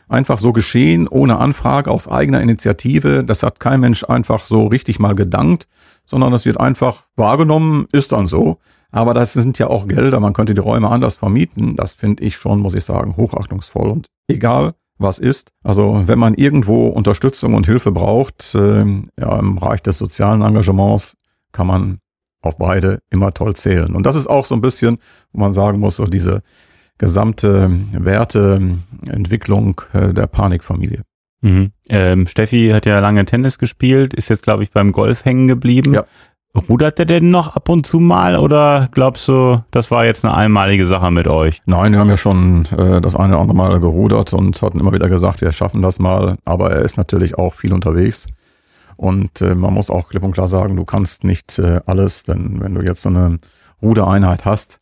einfach 0.09 0.39
so 0.39 0.53
geschehen, 0.53 1.07
ohne 1.09 1.39
Anfrage, 1.39 1.91
aus 1.91 2.09
eigener 2.09 2.41
Initiative. 2.41 3.25
Das 3.25 3.43
hat 3.43 3.61
kein 3.61 3.81
Mensch 3.81 4.05
einfach 4.05 4.45
so 4.45 4.67
richtig 4.67 4.99
mal 4.99 5.15
gedankt, 5.15 5.69
sondern 6.05 6.33
das 6.33 6.47
wird 6.47 6.59
einfach 6.59 7.07
wahrgenommen, 7.17 7.87
ist 7.93 8.13
dann 8.13 8.27
so. 8.27 8.59
Aber 8.91 9.15
das 9.15 9.35
sind 9.35 9.59
ja 9.59 9.67
auch 9.67 9.89
Gelder, 9.89 10.21
man 10.21 10.33
könnte 10.33 10.55
die 10.55 10.61
Räume 10.61 10.89
anders 10.89 11.17
vermieten. 11.17 11.77
Das 11.77 11.95
finde 11.95 12.25
ich 12.25 12.37
schon, 12.37 12.61
muss 12.61 12.75
ich 12.75 12.85
sagen, 12.85 13.17
hochachtungsvoll. 13.17 13.91
Und 13.91 14.07
egal, 14.29 14.73
was 14.99 15.19
ist. 15.19 15.53
Also 15.63 16.05
wenn 16.07 16.19
man 16.19 16.35
irgendwo 16.35 16.89
Unterstützung 16.89 17.55
und 17.55 17.67
Hilfe 17.67 17.93
braucht, 17.93 18.55
äh, 18.55 18.85
ja, 19.19 19.39
im 19.39 19.57
Bereich 19.57 19.83
des 19.83 19.99
sozialen 19.99 20.43
Engagements, 20.43 21.17
kann 21.53 21.67
man 21.67 21.99
auf 22.43 22.59
beide 22.59 23.01
immer 23.11 23.33
toll 23.35 23.55
zählen. 23.55 23.95
Und 23.95 24.07
das 24.07 24.17
ist 24.17 24.27
auch 24.27 24.45
so 24.45 24.55
ein 24.55 24.61
bisschen, 24.61 24.99
wo 25.33 25.41
man 25.41 25.53
sagen 25.53 25.81
muss, 25.81 25.97
so 25.97 26.05
diese 26.05 26.43
gesamte 26.99 27.71
Werteentwicklung 27.93 29.81
äh, 29.93 30.15
der 30.15 30.27
Panikfamilie. 30.27 31.03
Mhm. 31.43 31.73
Ähm, 31.89 32.27
Steffi 32.27 32.71
hat 32.73 32.87
ja 32.87 32.99
lange 33.01 33.25
Tennis 33.27 33.59
gespielt, 33.59 34.15
ist 34.15 34.31
jetzt, 34.31 34.45
glaube 34.45 34.63
ich, 34.63 34.71
beim 34.71 34.93
Golf 34.93 35.25
hängen 35.25 35.47
geblieben. 35.47 35.93
Ja. 35.95 36.05
Rudert 36.69 36.99
der 36.99 37.07
denn 37.07 37.31
noch 37.31 37.55
ab 37.55 37.69
und 37.69 37.87
zu 37.87 38.01
mal 38.01 38.37
oder 38.37 38.89
glaubst 38.93 39.29
du, 39.29 39.63
das 39.71 39.91
war 39.91 40.05
jetzt 40.05 40.25
eine 40.25 40.35
einmalige 40.35 40.87
Sache 40.87 41.11
mit 41.11 41.29
euch? 41.29 41.61
Nein, 41.67 41.93
wir 41.93 41.99
haben 41.99 42.09
ja 42.09 42.17
schon 42.17 42.67
äh, 42.77 43.01
das 43.01 43.15
eine 43.15 43.35
oder 43.35 43.43
andere 43.43 43.57
Mal 43.57 43.81
gerudert 43.81 44.33
und 44.33 44.61
hatten 44.63 44.81
immer 44.81 44.93
wieder 44.93 45.09
gesagt, 45.09 45.41
wir 45.41 45.53
schaffen 45.53 45.83
das 45.83 45.99
mal. 45.99 46.37
Aber 46.45 46.71
er 46.71 46.83
ist 46.83 46.97
natürlich 46.97 47.39
auch 47.39 47.55
viel 47.55 47.73
unterwegs. 47.73 48.27
Und 48.97 49.43
äh, 49.43 49.55
man 49.55 49.75
muss 49.75 49.91
auch 49.91 50.09
klipp 50.09 50.23
und 50.23 50.33
klar 50.33 50.49
sagen, 50.49 50.77
du 50.77 50.85
kannst 50.85 51.25
nicht 51.25 51.59
äh, 51.59 51.81
alles, 51.87 52.25
denn 52.25 52.61
wenn 52.61 52.75
du 52.75 52.81
jetzt 52.81 53.03
so 53.03 53.11
eine 53.11 53.39
Rudereinheit 53.83 54.45
hast, 54.45 54.81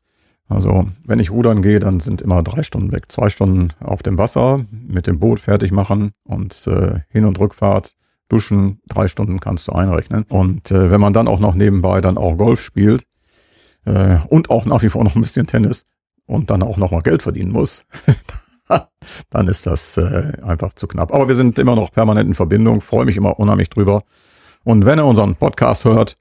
also 0.49 0.87
wenn 1.05 1.19
ich 1.19 1.31
rudern 1.31 1.63
gehe, 1.63 1.81
dann 1.81 2.01
sind 2.01 2.23
immer 2.23 2.43
drei 2.43 2.63
Stunden 2.63 2.93
weg. 2.93 3.11
Zwei 3.11 3.29
Stunden 3.29 3.71
auf 3.81 4.03
dem 4.03 4.19
Wasser, 4.19 4.65
mit 4.71 5.07
dem 5.07 5.19
Boot 5.19 5.41
fertig 5.41 5.73
machen 5.73 6.13
und 6.23 6.67
äh, 6.67 7.01
Hin- 7.09 7.25
und 7.25 7.41
Rückfahrt, 7.41 7.95
duschen, 8.35 8.81
drei 8.88 9.09
Stunden 9.09 9.38
kannst 9.38 9.68
du 9.68 9.73
einrechnen. 9.73 10.25
Und 10.29 10.70
äh, 10.70 10.90
wenn 10.90 11.01
man 11.01 11.12
dann 11.12 11.29
auch 11.29 11.38
noch 11.38 11.55
nebenbei 11.55 12.01
dann 12.01 12.18
auch 12.18 12.37
Golf 12.37 12.61
spielt 12.61 13.07
äh, 13.85 14.18
und 14.29 14.51
auch 14.51 14.66
nach 14.66 14.83
wie 14.83 14.88
vor 14.88 15.05
noch 15.05 15.14
ein 15.14 15.23
bisschen 15.23 15.47
Tennis 15.47 15.87
und 16.27 16.51
dann 16.51 16.62
auch 16.62 16.77
noch 16.77 16.90
mal 16.90 17.03
Geld 17.03 17.23
verdienen 17.23 17.53
muss, 17.53 17.85
dann 19.31 19.49
ist 19.49 19.66
das 19.66 19.97
äh, 19.97 20.33
einfach 20.42 20.73
zu 20.73 20.88
knapp. 20.88 21.14
Aber 21.14 21.29
wir 21.29 21.37
sind 21.37 21.59
immer 21.59 21.77
noch 21.77 21.92
permanent 21.92 22.29
in 22.29 22.35
Verbindung, 22.35 22.81
freue 22.81 23.05
mich 23.05 23.16
immer 23.16 23.38
unheimlich 23.38 23.70
drüber. 23.70 24.03
Und 24.64 24.85
wenn 24.85 24.99
er 24.99 25.07
unseren 25.07 25.37
Podcast 25.37 25.85
hört, 25.85 26.16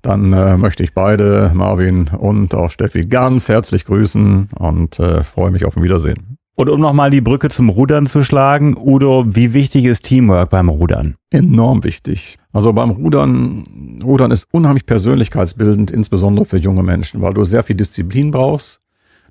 dann 0.00 0.32
äh, 0.32 0.56
möchte 0.56 0.82
ich 0.84 0.94
beide, 0.94 1.50
Marvin 1.54 2.08
und 2.08 2.54
auch 2.54 2.70
Steffi, 2.70 3.06
ganz 3.06 3.48
herzlich 3.48 3.84
grüßen 3.84 4.50
und 4.56 4.98
äh, 5.00 5.24
freue 5.24 5.50
mich 5.50 5.64
auf 5.64 5.76
ein 5.76 5.82
Wiedersehen. 5.82 6.37
Und 6.58 6.68
um 6.68 6.80
nochmal 6.80 7.10
die 7.10 7.20
Brücke 7.20 7.50
zum 7.50 7.68
Rudern 7.68 8.06
zu 8.06 8.24
schlagen, 8.24 8.76
Udo, 8.76 9.24
wie 9.28 9.52
wichtig 9.52 9.84
ist 9.84 10.02
Teamwork 10.02 10.50
beim 10.50 10.68
Rudern? 10.68 11.14
Enorm 11.30 11.84
wichtig. 11.84 12.36
Also 12.52 12.72
beim 12.72 12.90
Rudern, 12.90 14.00
Rudern 14.02 14.32
ist 14.32 14.48
unheimlich 14.50 14.84
persönlichkeitsbildend, 14.84 15.92
insbesondere 15.92 16.46
für 16.46 16.56
junge 16.56 16.82
Menschen, 16.82 17.22
weil 17.22 17.32
du 17.32 17.44
sehr 17.44 17.62
viel 17.62 17.76
Disziplin 17.76 18.32
brauchst. 18.32 18.80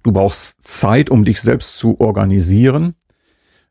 Du 0.04 0.14
brauchst 0.14 0.66
Zeit, 0.66 1.10
um 1.10 1.26
dich 1.26 1.42
selbst 1.42 1.78
zu 1.78 2.00
organisieren. 2.00 2.94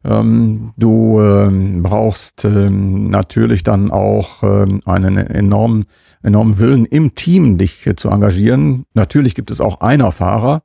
Ähm, 0.04 0.74
du 0.76 1.18
ähm, 1.22 1.82
brauchst 1.82 2.44
ähm, 2.44 3.08
natürlich 3.08 3.62
dann 3.62 3.90
auch 3.90 4.42
einen 4.84 5.16
enormen, 5.16 5.86
enormen 6.22 6.58
Willen 6.58 6.84
im 6.84 7.14
Team, 7.14 7.56
dich 7.56 7.86
äh, 7.86 7.96
zu 7.96 8.10
engagieren. 8.10 8.84
Natürlich 8.92 9.34
gibt 9.34 9.50
es 9.50 9.62
auch 9.62 9.80
Einerfahrer, 9.80 10.62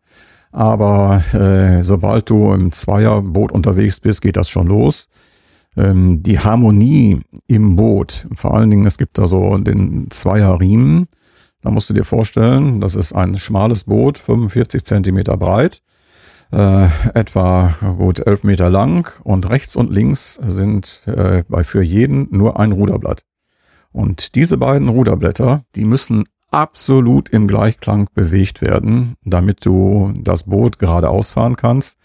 aber 0.51 1.21
äh, 1.33 1.81
sobald 1.81 2.29
du 2.29 2.53
im 2.53 2.71
Zweierboot 2.71 3.51
unterwegs 3.51 3.99
bist, 3.99 4.21
geht 4.21 4.37
das 4.37 4.49
schon 4.49 4.67
los. 4.67 5.07
Ähm, 5.77 6.21
die 6.21 6.39
Harmonie 6.39 7.21
im 7.47 7.75
Boot, 7.75 8.27
vor 8.35 8.53
allen 8.53 8.69
Dingen, 8.69 8.85
es 8.85 8.97
gibt 8.97 9.17
da 9.17 9.27
so 9.27 9.57
den 9.57 10.09
Zweierriemen. 10.11 11.07
Da 11.61 11.71
musst 11.71 11.89
du 11.89 11.93
dir 11.93 12.03
vorstellen, 12.03 12.81
das 12.81 12.95
ist 12.95 13.13
ein 13.13 13.37
schmales 13.37 13.85
Boot, 13.85 14.17
45 14.17 14.83
Zentimeter 14.83 15.37
breit, 15.37 15.81
äh, 16.51 16.87
etwa 17.13 17.73
gut 17.97 18.19
11 18.19 18.43
Meter 18.43 18.69
lang 18.69 19.11
und 19.23 19.47
rechts 19.49 19.75
und 19.75 19.91
links 19.91 20.33
sind 20.35 21.03
äh, 21.05 21.43
bei 21.47 21.63
für 21.63 21.83
jeden 21.83 22.27
nur 22.31 22.59
ein 22.59 22.71
Ruderblatt. 22.71 23.21
Und 23.91 24.35
diese 24.35 24.57
beiden 24.57 24.89
Ruderblätter, 24.89 25.63
die 25.75 25.85
müssen 25.85 26.25
absolut 26.51 27.29
im 27.29 27.47
Gleichklang 27.47 28.07
bewegt 28.13 28.61
werden, 28.61 29.15
damit 29.23 29.65
du 29.65 30.13
das 30.15 30.43
Boot 30.43 30.79
geradeaus 30.79 31.31
fahren 31.31 31.55
kannst, 31.55 31.97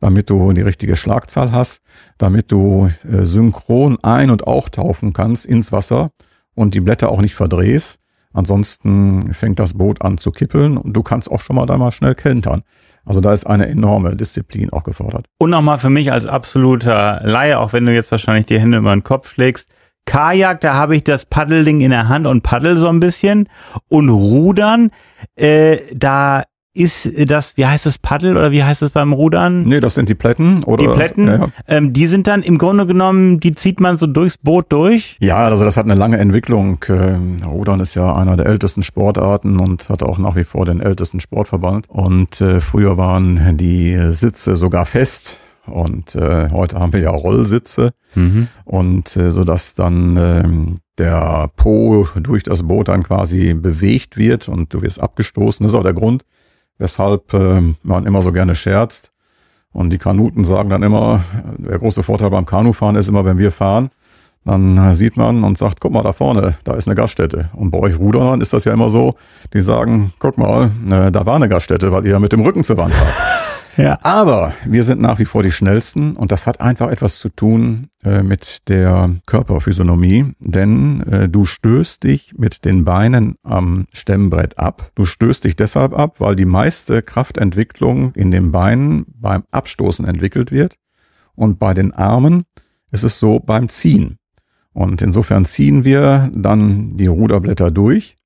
damit 0.00 0.30
du 0.30 0.52
die 0.52 0.62
richtige 0.62 0.96
Schlagzahl 0.96 1.52
hast, 1.52 1.82
damit 2.18 2.52
du 2.52 2.90
äh, 3.10 3.24
synchron 3.24 3.98
ein- 4.02 4.30
und 4.30 4.46
auchtauchen 4.46 5.12
kannst 5.12 5.46
ins 5.46 5.72
Wasser 5.72 6.10
und 6.54 6.74
die 6.74 6.80
Blätter 6.80 7.08
auch 7.08 7.20
nicht 7.20 7.34
verdrehst. 7.34 8.00
Ansonsten 8.32 9.32
fängt 9.32 9.60
das 9.60 9.74
Boot 9.74 10.02
an 10.02 10.18
zu 10.18 10.32
kippeln 10.32 10.76
und 10.76 10.92
du 10.92 11.02
kannst 11.02 11.30
auch 11.30 11.40
schon 11.40 11.56
mal 11.56 11.66
da 11.66 11.78
mal 11.78 11.92
schnell 11.92 12.14
kentern. 12.14 12.62
Also 13.04 13.20
da 13.20 13.32
ist 13.32 13.46
eine 13.46 13.68
enorme 13.68 14.16
Disziplin 14.16 14.70
auch 14.72 14.82
gefordert. 14.82 15.26
Und 15.38 15.50
nochmal 15.50 15.78
für 15.78 15.90
mich 15.90 16.10
als 16.10 16.26
absoluter 16.26 17.20
Laie, 17.22 17.58
auch 17.58 17.72
wenn 17.72 17.86
du 17.86 17.94
jetzt 17.94 18.10
wahrscheinlich 18.10 18.46
die 18.46 18.58
Hände 18.58 18.78
über 18.78 18.94
den 18.94 19.04
Kopf 19.04 19.30
schlägst, 19.30 19.70
Kajak, 20.06 20.60
da 20.60 20.74
habe 20.74 20.96
ich 20.96 21.04
das 21.04 21.24
Paddelding 21.26 21.80
in 21.80 21.90
der 21.90 22.08
Hand 22.08 22.26
und 22.26 22.42
paddel 22.42 22.76
so 22.76 22.88
ein 22.88 23.00
bisschen. 23.00 23.48
Und 23.88 24.08
Rudern, 24.10 24.90
äh, 25.36 25.78
da 25.94 26.44
ist 26.76 27.08
das, 27.30 27.56
wie 27.56 27.64
heißt 27.66 27.86
das 27.86 27.98
Paddel 27.98 28.36
oder 28.36 28.50
wie 28.50 28.64
heißt 28.64 28.82
das 28.82 28.90
beim 28.90 29.12
Rudern? 29.12 29.62
Nee, 29.62 29.78
das 29.78 29.94
sind 29.94 30.08
die 30.08 30.16
Plätten 30.16 30.64
oder 30.64 30.84
Die 30.84 30.88
Plätten, 30.88 31.26
Ja, 31.28 31.36
ja. 31.36 31.46
ähm, 31.68 31.92
die 31.92 32.08
sind 32.08 32.26
dann 32.26 32.42
im 32.42 32.58
Grunde 32.58 32.84
genommen, 32.86 33.38
die 33.38 33.52
zieht 33.52 33.78
man 33.80 33.96
so 33.96 34.08
durchs 34.08 34.36
Boot 34.38 34.66
durch. 34.70 35.16
Ja, 35.20 35.36
also 35.46 35.64
das 35.64 35.76
hat 35.76 35.84
eine 35.84 35.94
lange 35.94 36.18
Entwicklung. 36.18 36.84
Ähm, 36.88 37.36
Rudern 37.46 37.78
ist 37.78 37.94
ja 37.94 38.12
einer 38.16 38.36
der 38.36 38.46
ältesten 38.46 38.82
Sportarten 38.82 39.60
und 39.60 39.88
hat 39.88 40.02
auch 40.02 40.18
nach 40.18 40.34
wie 40.34 40.42
vor 40.42 40.66
den 40.66 40.80
ältesten 40.80 41.20
Sportverband. 41.20 41.88
Und 41.88 42.40
äh, 42.40 42.60
früher 42.60 42.96
waren 42.96 43.56
die 43.56 43.96
Sitze 44.12 44.56
sogar 44.56 44.84
fest 44.84 45.38
und 45.66 46.14
äh, 46.14 46.50
heute 46.50 46.78
haben 46.78 46.92
wir 46.92 47.00
ja 47.00 47.10
Rollsitze 47.10 47.92
und 48.64 49.16
äh, 49.16 49.30
so 49.30 49.44
dass 49.44 49.74
dann 49.74 50.16
ähm, 50.16 50.76
der 50.98 51.50
Po 51.56 52.06
durch 52.14 52.42
das 52.42 52.62
Boot 52.62 52.88
dann 52.88 53.02
quasi 53.02 53.54
bewegt 53.54 54.16
wird 54.16 54.48
und 54.48 54.72
du 54.72 54.82
wirst 54.82 55.00
abgestoßen. 55.00 55.64
Das 55.64 55.72
ist 55.72 55.78
auch 55.78 55.82
der 55.82 55.94
Grund, 55.94 56.24
weshalb 56.78 57.32
äh, 57.34 57.60
man 57.82 58.06
immer 58.06 58.22
so 58.22 58.32
gerne 58.32 58.54
scherzt. 58.54 59.12
Und 59.72 59.90
die 59.90 59.98
Kanuten 59.98 60.44
sagen 60.44 60.70
dann 60.70 60.84
immer, 60.84 61.24
der 61.58 61.78
große 61.78 62.04
Vorteil 62.04 62.30
beim 62.30 62.46
Kanufahren 62.46 62.94
ist 62.94 63.08
immer, 63.08 63.24
wenn 63.24 63.38
wir 63.38 63.50
fahren, 63.50 63.90
dann 64.44 64.78
äh, 64.78 64.94
sieht 64.94 65.16
man 65.16 65.42
und 65.42 65.58
sagt, 65.58 65.80
guck 65.80 65.92
mal 65.92 66.02
da 66.02 66.12
vorne, 66.12 66.56
da 66.64 66.74
ist 66.74 66.86
eine 66.86 66.94
Gaststätte. 66.94 67.50
Und 67.54 67.70
bei 67.70 67.78
euch 67.78 67.98
Rudern 67.98 68.40
ist 68.40 68.52
das 68.52 68.64
ja 68.64 68.72
immer 68.72 68.88
so, 68.88 69.14
die 69.52 69.62
sagen, 69.62 70.12
guck 70.18 70.38
mal, 70.38 70.70
äh, 70.90 71.10
da 71.10 71.26
war 71.26 71.36
eine 71.36 71.48
Gaststätte, 71.48 71.90
weil 71.90 72.04
ihr 72.04 72.12
ja 72.12 72.18
mit 72.18 72.32
dem 72.32 72.42
Rücken 72.42 72.62
zur 72.62 72.76
Wand 72.76 72.94
wart. 72.94 73.14
Ja. 73.76 73.98
Aber 74.02 74.52
wir 74.64 74.84
sind 74.84 75.00
nach 75.00 75.18
wie 75.18 75.24
vor 75.24 75.42
die 75.42 75.50
schnellsten 75.50 76.16
und 76.16 76.32
das 76.32 76.46
hat 76.46 76.60
einfach 76.60 76.90
etwas 76.90 77.18
zu 77.18 77.28
tun 77.28 77.88
äh, 78.04 78.22
mit 78.22 78.68
der 78.68 79.16
Körperphysiognomie, 79.26 80.32
denn 80.38 81.00
äh, 81.02 81.28
du 81.28 81.44
stößt 81.44 82.02
dich 82.04 82.34
mit 82.36 82.64
den 82.64 82.84
Beinen 82.84 83.36
am 83.42 83.86
Stemmbrett 83.92 84.58
ab. 84.58 84.90
Du 84.94 85.04
stößt 85.04 85.44
dich 85.44 85.56
deshalb 85.56 85.92
ab, 85.92 86.16
weil 86.20 86.36
die 86.36 86.44
meiste 86.44 87.02
Kraftentwicklung 87.02 88.12
in 88.14 88.30
den 88.30 88.52
Beinen 88.52 89.06
beim 89.08 89.44
Abstoßen 89.50 90.06
entwickelt 90.06 90.52
wird 90.52 90.76
und 91.34 91.58
bei 91.58 91.74
den 91.74 91.92
Armen 91.92 92.44
ist 92.90 93.04
es 93.04 93.18
so 93.18 93.40
beim 93.40 93.68
Ziehen. 93.68 94.18
Und 94.72 95.02
insofern 95.02 95.44
ziehen 95.44 95.84
wir 95.84 96.30
dann 96.34 96.96
die 96.96 97.06
Ruderblätter 97.06 97.70
durch 97.70 98.16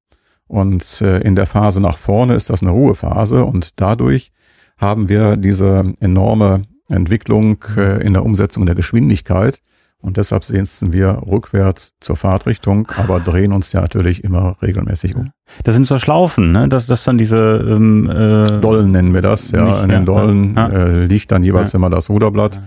und 0.47 1.03
äh, 1.03 1.19
in 1.21 1.37
der 1.37 1.47
Phase 1.47 1.81
nach 1.81 1.99
vorne 1.99 2.35
ist 2.35 2.51
das 2.51 2.63
eine 2.63 2.73
Ruhephase 2.73 3.45
und 3.45 3.81
dadurch 3.81 4.33
haben 4.79 5.09
wir 5.09 5.37
diese 5.37 5.85
enorme 6.01 6.62
Entwicklung 6.88 7.62
äh, 7.77 8.03
in 8.05 8.14
der 8.14 8.25
Umsetzung 8.25 8.67
der 8.67 8.75
Geschwindigkeit. 8.75 9.61
Und 10.01 10.17
deshalb 10.17 10.45
setzen 10.45 10.93
wir 10.93 11.23
rückwärts 11.27 11.95
zur 12.01 12.17
Fahrtrichtung, 12.17 12.88
aber 12.97 13.19
drehen 13.19 13.53
uns 13.53 13.73
ja 13.73 13.81
natürlich 13.81 14.23
immer 14.23 14.57
regelmäßig 14.62 15.17
um. 15.17 15.33
Das 15.64 15.75
sind 15.75 15.88
so 15.88 15.99
Schlaufen, 15.99 16.53
ne? 16.53 16.69
Das, 16.69 16.87
das 16.87 17.03
dann 17.03 17.19
diese 17.19 17.37
ähm, 17.37 18.09
äh, 18.09 18.61
Dollen 18.61 18.93
nennen 18.93 19.12
wir 19.12 19.23
das, 19.23 19.51
ja. 19.51 19.64
Nicht, 19.64 19.83
In 19.83 19.88
den 19.88 19.99
ja, 19.99 20.05
Dollen 20.05 20.55
ja. 20.55 20.69
Äh, 20.69 21.05
liegt 21.07 21.33
dann 21.33 21.43
jeweils 21.43 21.75
immer 21.75 21.91
das 21.91 22.11
Ruderblatt. 22.11 22.61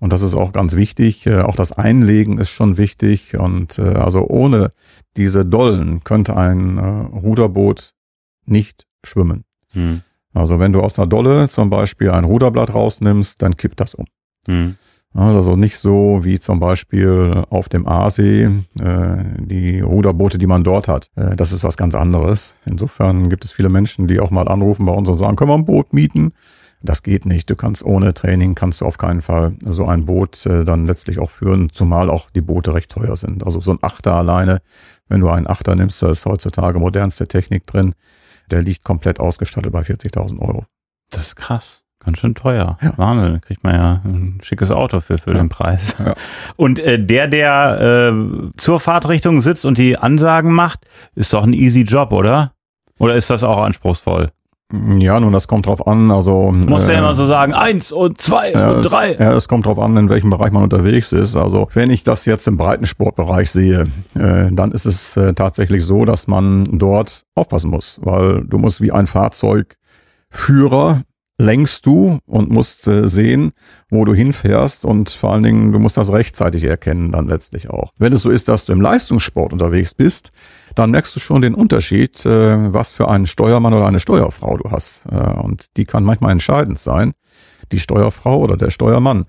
Und 0.00 0.12
das 0.12 0.22
ist 0.22 0.34
auch 0.34 0.52
ganz 0.52 0.74
wichtig. 0.74 1.24
Äh, 1.28 1.42
auch 1.42 1.54
das 1.54 1.70
Einlegen 1.70 2.38
ist 2.38 2.50
schon 2.50 2.76
wichtig. 2.76 3.36
Und 3.38 3.78
äh, 3.78 3.82
also 3.82 4.26
ohne 4.26 4.72
diese 5.16 5.46
Dollen 5.46 6.02
könnte 6.02 6.36
ein 6.36 6.78
äh, 6.78 6.82
Ruderboot 6.82 7.92
nicht 8.44 8.88
schwimmen. 9.04 9.44
Hm, 9.70 10.00
Also 10.34 10.58
wenn 10.58 10.72
du 10.72 10.80
aus 10.80 10.98
einer 10.98 11.06
Dolle 11.06 11.48
zum 11.48 11.70
Beispiel 11.70 12.10
ein 12.10 12.24
Ruderblatt 12.24 12.74
rausnimmst, 12.74 13.42
dann 13.42 13.56
kippt 13.56 13.80
das 13.80 13.94
um. 13.94 14.06
hm. 14.46 14.76
Also 15.14 15.56
nicht 15.56 15.76
so 15.76 16.20
wie 16.22 16.40
zum 16.40 16.58
Beispiel 16.58 17.44
auf 17.50 17.68
dem 17.68 17.86
Aasee, 17.86 18.44
äh, 18.80 19.24
die 19.38 19.80
Ruderboote, 19.80 20.38
die 20.38 20.46
man 20.46 20.64
dort 20.64 20.88
hat. 20.88 21.10
Äh, 21.16 21.36
das 21.36 21.52
ist 21.52 21.64
was 21.64 21.76
ganz 21.76 21.94
anderes. 21.94 22.56
Insofern 22.64 23.28
gibt 23.28 23.44
es 23.44 23.52
viele 23.52 23.68
Menschen, 23.68 24.08
die 24.08 24.20
auch 24.20 24.30
mal 24.30 24.48
anrufen 24.48 24.86
bei 24.86 24.92
uns 24.92 25.10
und 25.10 25.16
sagen, 25.16 25.36
können 25.36 25.50
wir 25.50 25.54
ein 25.54 25.66
Boot 25.66 25.92
mieten? 25.92 26.32
Das 26.80 27.02
geht 27.02 27.26
nicht. 27.26 27.50
Du 27.50 27.56
kannst 27.56 27.84
ohne 27.84 28.14
Training, 28.14 28.54
kannst 28.54 28.80
du 28.80 28.86
auf 28.86 28.96
keinen 28.96 29.20
Fall 29.20 29.54
so 29.64 29.84
ein 29.84 30.06
Boot 30.06 30.46
äh, 30.46 30.64
dann 30.64 30.86
letztlich 30.86 31.18
auch 31.18 31.30
führen, 31.30 31.68
zumal 31.70 32.08
auch 32.08 32.30
die 32.30 32.40
Boote 32.40 32.72
recht 32.72 32.90
teuer 32.90 33.16
sind. 33.16 33.44
Also 33.44 33.60
so 33.60 33.72
ein 33.72 33.78
Achter 33.82 34.14
alleine, 34.14 34.62
wenn 35.08 35.20
du 35.20 35.28
einen 35.28 35.46
Achter 35.46 35.76
nimmst, 35.76 36.02
da 36.02 36.10
ist 36.10 36.24
heutzutage 36.24 36.78
modernste 36.78 37.28
Technik 37.28 37.66
drin, 37.66 37.94
der 38.50 38.62
liegt 38.62 38.84
komplett 38.84 39.20
ausgestattet 39.20 39.72
bei 39.72 39.80
40.000 39.80 40.38
Euro. 40.40 40.64
Das 41.10 41.28
ist 41.28 41.36
krass. 41.36 41.82
Ganz 42.04 42.18
schön 42.18 42.34
teuer. 42.34 42.78
Wahnsinn. 42.96 43.34
Da 43.34 43.38
kriegt 43.38 43.62
man 43.62 43.74
ja 43.76 44.00
ein 44.04 44.40
schickes 44.42 44.72
Auto 44.72 45.00
für, 45.00 45.18
für 45.18 45.30
Ja. 45.32 45.38
den 45.38 45.48
Preis. 45.48 45.94
Ja. 46.04 46.14
Und 46.56 46.80
äh, 46.80 46.98
der, 47.04 47.28
der 47.28 48.12
äh, 48.12 48.50
zur 48.56 48.80
Fahrtrichtung 48.80 49.40
sitzt 49.40 49.64
und 49.64 49.78
die 49.78 49.96
Ansagen 49.96 50.52
macht, 50.52 50.80
ist 51.14 51.32
doch 51.32 51.44
ein 51.44 51.52
easy 51.52 51.82
Job, 51.82 52.10
oder? 52.12 52.54
Oder 52.98 53.14
ist 53.14 53.30
das 53.30 53.44
auch 53.44 53.58
anspruchsvoll? 53.62 54.30
Ja, 54.96 55.20
nun, 55.20 55.32
das 55.32 55.48
kommt 55.48 55.66
drauf 55.66 55.86
an. 55.86 56.10
Also 56.10 56.50
Muss 56.50 56.88
äh, 56.88 56.94
immer 56.96 57.12
so 57.14 57.26
sagen, 57.26 57.52
eins 57.52 57.92
und 57.92 58.20
zwei 58.20 58.52
Ja, 58.52 58.70
und 58.70 58.84
es- 58.84 58.90
drei. 58.90 59.14
Ja, 59.14 59.34
es 59.34 59.46
kommt 59.46 59.66
drauf 59.66 59.78
an, 59.78 59.96
in 59.96 60.08
welchem 60.08 60.30
Bereich 60.30 60.50
man 60.50 60.62
unterwegs 60.62 61.12
ist. 61.12 61.36
Also 61.36 61.68
wenn 61.74 61.90
ich 61.90 62.04
das 62.04 62.24
jetzt 62.24 62.48
im 62.48 62.56
Breitensportbereich 62.56 63.50
sehe, 63.50 63.88
äh, 64.14 64.48
dann 64.50 64.72
ist 64.72 64.86
es 64.86 65.16
äh, 65.16 65.34
tatsächlich 65.34 65.84
so, 65.84 66.04
dass 66.06 66.26
man 66.26 66.64
dort 66.72 67.24
aufpassen 67.34 67.70
muss, 67.70 68.00
weil 68.02 68.42
du 68.46 68.56
musst 68.58 68.80
wie 68.80 68.92
ein 68.92 69.06
Fahrzeugführer 69.06 71.02
lenkst 71.42 71.84
du 71.86 72.18
und 72.26 72.50
musst 72.50 72.86
äh, 72.86 73.08
sehen, 73.08 73.52
wo 73.90 74.04
du 74.04 74.14
hinfährst 74.14 74.84
und 74.84 75.10
vor 75.10 75.32
allen 75.32 75.42
Dingen, 75.42 75.72
du 75.72 75.78
musst 75.78 75.96
das 75.96 76.12
rechtzeitig 76.12 76.64
erkennen 76.64 77.12
dann 77.12 77.28
letztlich 77.28 77.68
auch. 77.70 77.92
Wenn 77.98 78.12
es 78.12 78.22
so 78.22 78.30
ist, 78.30 78.48
dass 78.48 78.64
du 78.64 78.72
im 78.72 78.80
Leistungssport 78.80 79.52
unterwegs 79.52 79.94
bist, 79.94 80.32
dann 80.74 80.90
merkst 80.90 81.14
du 81.14 81.20
schon 81.20 81.42
den 81.42 81.54
Unterschied, 81.54 82.24
äh, 82.24 82.72
was 82.72 82.92
für 82.92 83.08
einen 83.08 83.26
Steuermann 83.26 83.74
oder 83.74 83.86
eine 83.86 84.00
Steuerfrau 84.00 84.56
du 84.56 84.70
hast. 84.70 85.06
Äh, 85.10 85.16
und 85.16 85.76
die 85.76 85.84
kann 85.84 86.04
manchmal 86.04 86.32
entscheidend 86.32 86.78
sein, 86.78 87.12
die 87.70 87.78
Steuerfrau 87.78 88.38
oder 88.38 88.56
der 88.56 88.70
Steuermann. 88.70 89.26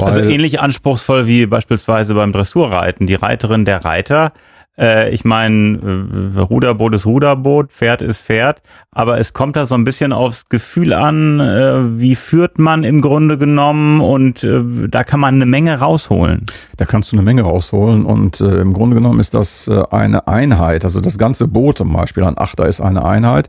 Also 0.00 0.20
ähnlich 0.20 0.60
anspruchsvoll 0.60 1.26
wie 1.26 1.46
beispielsweise 1.46 2.14
beim 2.14 2.32
Dressurreiten. 2.32 3.06
Die 3.06 3.14
Reiterin, 3.14 3.64
der 3.64 3.84
Reiter. 3.84 4.32
Äh, 4.78 5.10
ich 5.10 5.24
meine, 5.24 6.32
äh, 6.34 6.38
Ruderboot 6.38 6.94
ist 6.94 7.06
Ruderboot, 7.06 7.72
Pferd 7.72 8.02
ist 8.02 8.22
Pferd. 8.22 8.62
Aber 8.90 9.18
es 9.18 9.32
kommt 9.32 9.56
da 9.56 9.66
so 9.66 9.74
ein 9.74 9.84
bisschen 9.84 10.12
aufs 10.12 10.48
Gefühl 10.48 10.92
an, 10.92 11.40
äh, 11.40 12.00
wie 12.00 12.14
führt 12.14 12.58
man 12.58 12.84
im 12.84 13.00
Grunde 13.00 13.38
genommen. 13.38 14.00
Und 14.00 14.44
äh, 14.44 14.62
da 14.88 15.04
kann 15.04 15.20
man 15.20 15.34
eine 15.34 15.46
Menge 15.46 15.78
rausholen. 15.78 16.46
Da 16.76 16.84
kannst 16.84 17.12
du 17.12 17.16
eine 17.16 17.22
Menge 17.22 17.42
rausholen 17.42 18.04
und 18.04 18.40
äh, 18.40 18.60
im 18.60 18.72
Grunde 18.72 18.96
genommen 18.96 19.20
ist 19.20 19.34
das 19.34 19.68
äh, 19.68 19.82
eine 19.90 20.26
Einheit. 20.26 20.84
Also 20.84 21.00
das 21.00 21.18
ganze 21.18 21.48
Boot 21.48 21.78
zum 21.78 21.92
Beispiel, 21.92 22.24
ein 22.24 22.38
Achter 22.38 22.66
ist 22.66 22.80
eine 22.80 23.04
Einheit. 23.04 23.48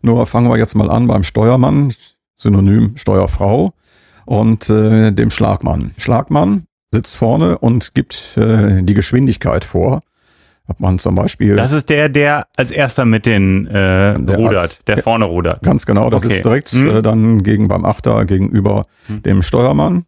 Nur 0.00 0.26
fangen 0.26 0.50
wir 0.50 0.58
jetzt 0.58 0.74
mal 0.74 0.90
an 0.90 1.06
beim 1.06 1.22
Steuermann, 1.22 1.94
Synonym 2.36 2.96
Steuerfrau 2.96 3.72
und 4.24 4.68
äh, 4.68 5.12
dem 5.12 5.30
Schlagmann. 5.30 5.92
Schlagmann 5.96 6.64
sitzt 6.92 7.16
vorne 7.16 7.58
und 7.58 7.94
gibt 7.94 8.36
äh, 8.36 8.82
die 8.82 8.94
Geschwindigkeit 8.94 9.64
vor. 9.64 10.02
Hat 10.72 10.80
man 10.80 10.98
zum 10.98 11.14
Beispiel 11.14 11.54
Das 11.54 11.70
ist 11.72 11.90
der, 11.90 12.08
der 12.08 12.46
als 12.56 12.70
erster 12.70 13.04
mit 13.04 13.26
den 13.26 13.66
äh, 13.66 14.18
Der 14.18 14.36
rudert, 14.38 14.56
als- 14.62 14.84
der 14.86 15.02
vorne 15.02 15.26
rudert. 15.26 15.60
Ganz 15.62 15.84
genau, 15.84 16.08
das 16.08 16.24
Okay. 16.24 16.36
ist 16.36 16.44
direkt 16.46 16.70
Hm. 16.70 16.88
äh, 16.88 17.02
dann 17.02 17.42
gegen 17.42 17.68
beim 17.68 17.84
Achter 17.84 18.24
gegenüber 18.24 18.86
dem 19.08 19.42
Steuermann. 19.42 20.06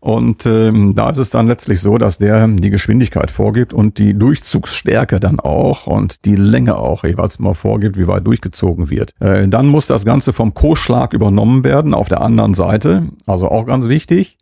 Und 0.00 0.46
ähm, 0.46 0.94
da 0.94 1.10
ist 1.10 1.18
es 1.18 1.28
dann 1.28 1.48
letztlich 1.48 1.80
so, 1.82 1.98
dass 1.98 2.16
der 2.16 2.48
die 2.48 2.70
Geschwindigkeit 2.70 3.30
vorgibt 3.30 3.74
und 3.74 3.98
die 3.98 4.14
Durchzugsstärke 4.16 5.20
dann 5.20 5.38
auch 5.38 5.86
und 5.86 6.24
die 6.24 6.36
Länge 6.36 6.78
auch 6.78 7.04
jeweils 7.04 7.38
mal 7.38 7.54
vorgibt, 7.54 7.98
wie 7.98 8.06
weit 8.06 8.26
durchgezogen 8.26 8.88
wird. 8.88 9.12
Äh, 9.20 9.48
dann 9.48 9.66
muss 9.66 9.86
das 9.86 10.06
Ganze 10.06 10.32
vom 10.32 10.54
Co-Schlag 10.54 11.12
übernommen 11.12 11.62
werden 11.62 11.92
auf 11.92 12.08
der 12.08 12.22
anderen 12.22 12.54
Seite, 12.54 13.02
also 13.26 13.48
auch 13.50 13.66
ganz 13.66 13.88
wichtig. 13.88 14.38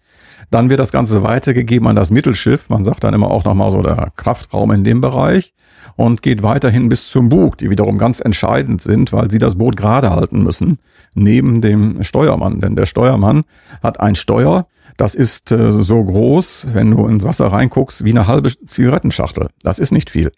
Dann 0.50 0.70
wird 0.70 0.80
das 0.80 0.92
Ganze 0.92 1.22
weitergegeben 1.22 1.88
an 1.88 1.96
das 1.96 2.10
Mittelschiff. 2.10 2.68
Man 2.68 2.84
sagt 2.84 3.04
dann 3.04 3.14
immer 3.14 3.30
auch 3.30 3.44
nochmal 3.44 3.70
so 3.70 3.82
der 3.82 4.12
Kraftraum 4.16 4.70
in 4.72 4.84
dem 4.84 5.00
Bereich 5.00 5.54
und 5.96 6.22
geht 6.22 6.42
weiterhin 6.42 6.88
bis 6.88 7.08
zum 7.08 7.28
Bug, 7.28 7.58
die 7.58 7.70
wiederum 7.70 7.98
ganz 7.98 8.20
entscheidend 8.20 8.82
sind, 8.82 9.12
weil 9.12 9.30
sie 9.30 9.38
das 9.38 9.56
Boot 9.56 9.76
gerade 9.76 10.10
halten 10.10 10.42
müssen, 10.42 10.78
neben 11.14 11.60
dem 11.60 12.02
Steuermann. 12.02 12.60
Denn 12.60 12.76
der 12.76 12.86
Steuermann 12.86 13.44
hat 13.82 14.00
ein 14.00 14.14
Steuer, 14.14 14.66
das 14.96 15.14
ist 15.14 15.50
äh, 15.52 15.72
so 15.72 16.02
groß, 16.02 16.68
wenn 16.72 16.90
du 16.90 17.06
ins 17.06 17.24
Wasser 17.24 17.48
reinguckst, 17.48 18.04
wie 18.04 18.10
eine 18.10 18.26
halbe 18.26 18.52
Zigarettenschachtel. 18.66 19.48
Das 19.62 19.78
ist 19.78 19.92
nicht 19.92 20.10
viel. 20.10 20.32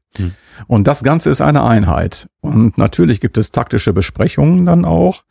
Und 0.67 0.87
das 0.87 1.03
Ganze 1.03 1.31
ist 1.31 1.41
eine 1.41 1.65
Einheit. 1.65 2.29
Und 2.41 2.79
natürlich 2.79 3.21
gibt 3.21 3.37
es 3.39 3.53
taktische 3.53 3.93
Besprechungen 3.93 4.65
dann 4.65 4.85
auch, 4.85 5.25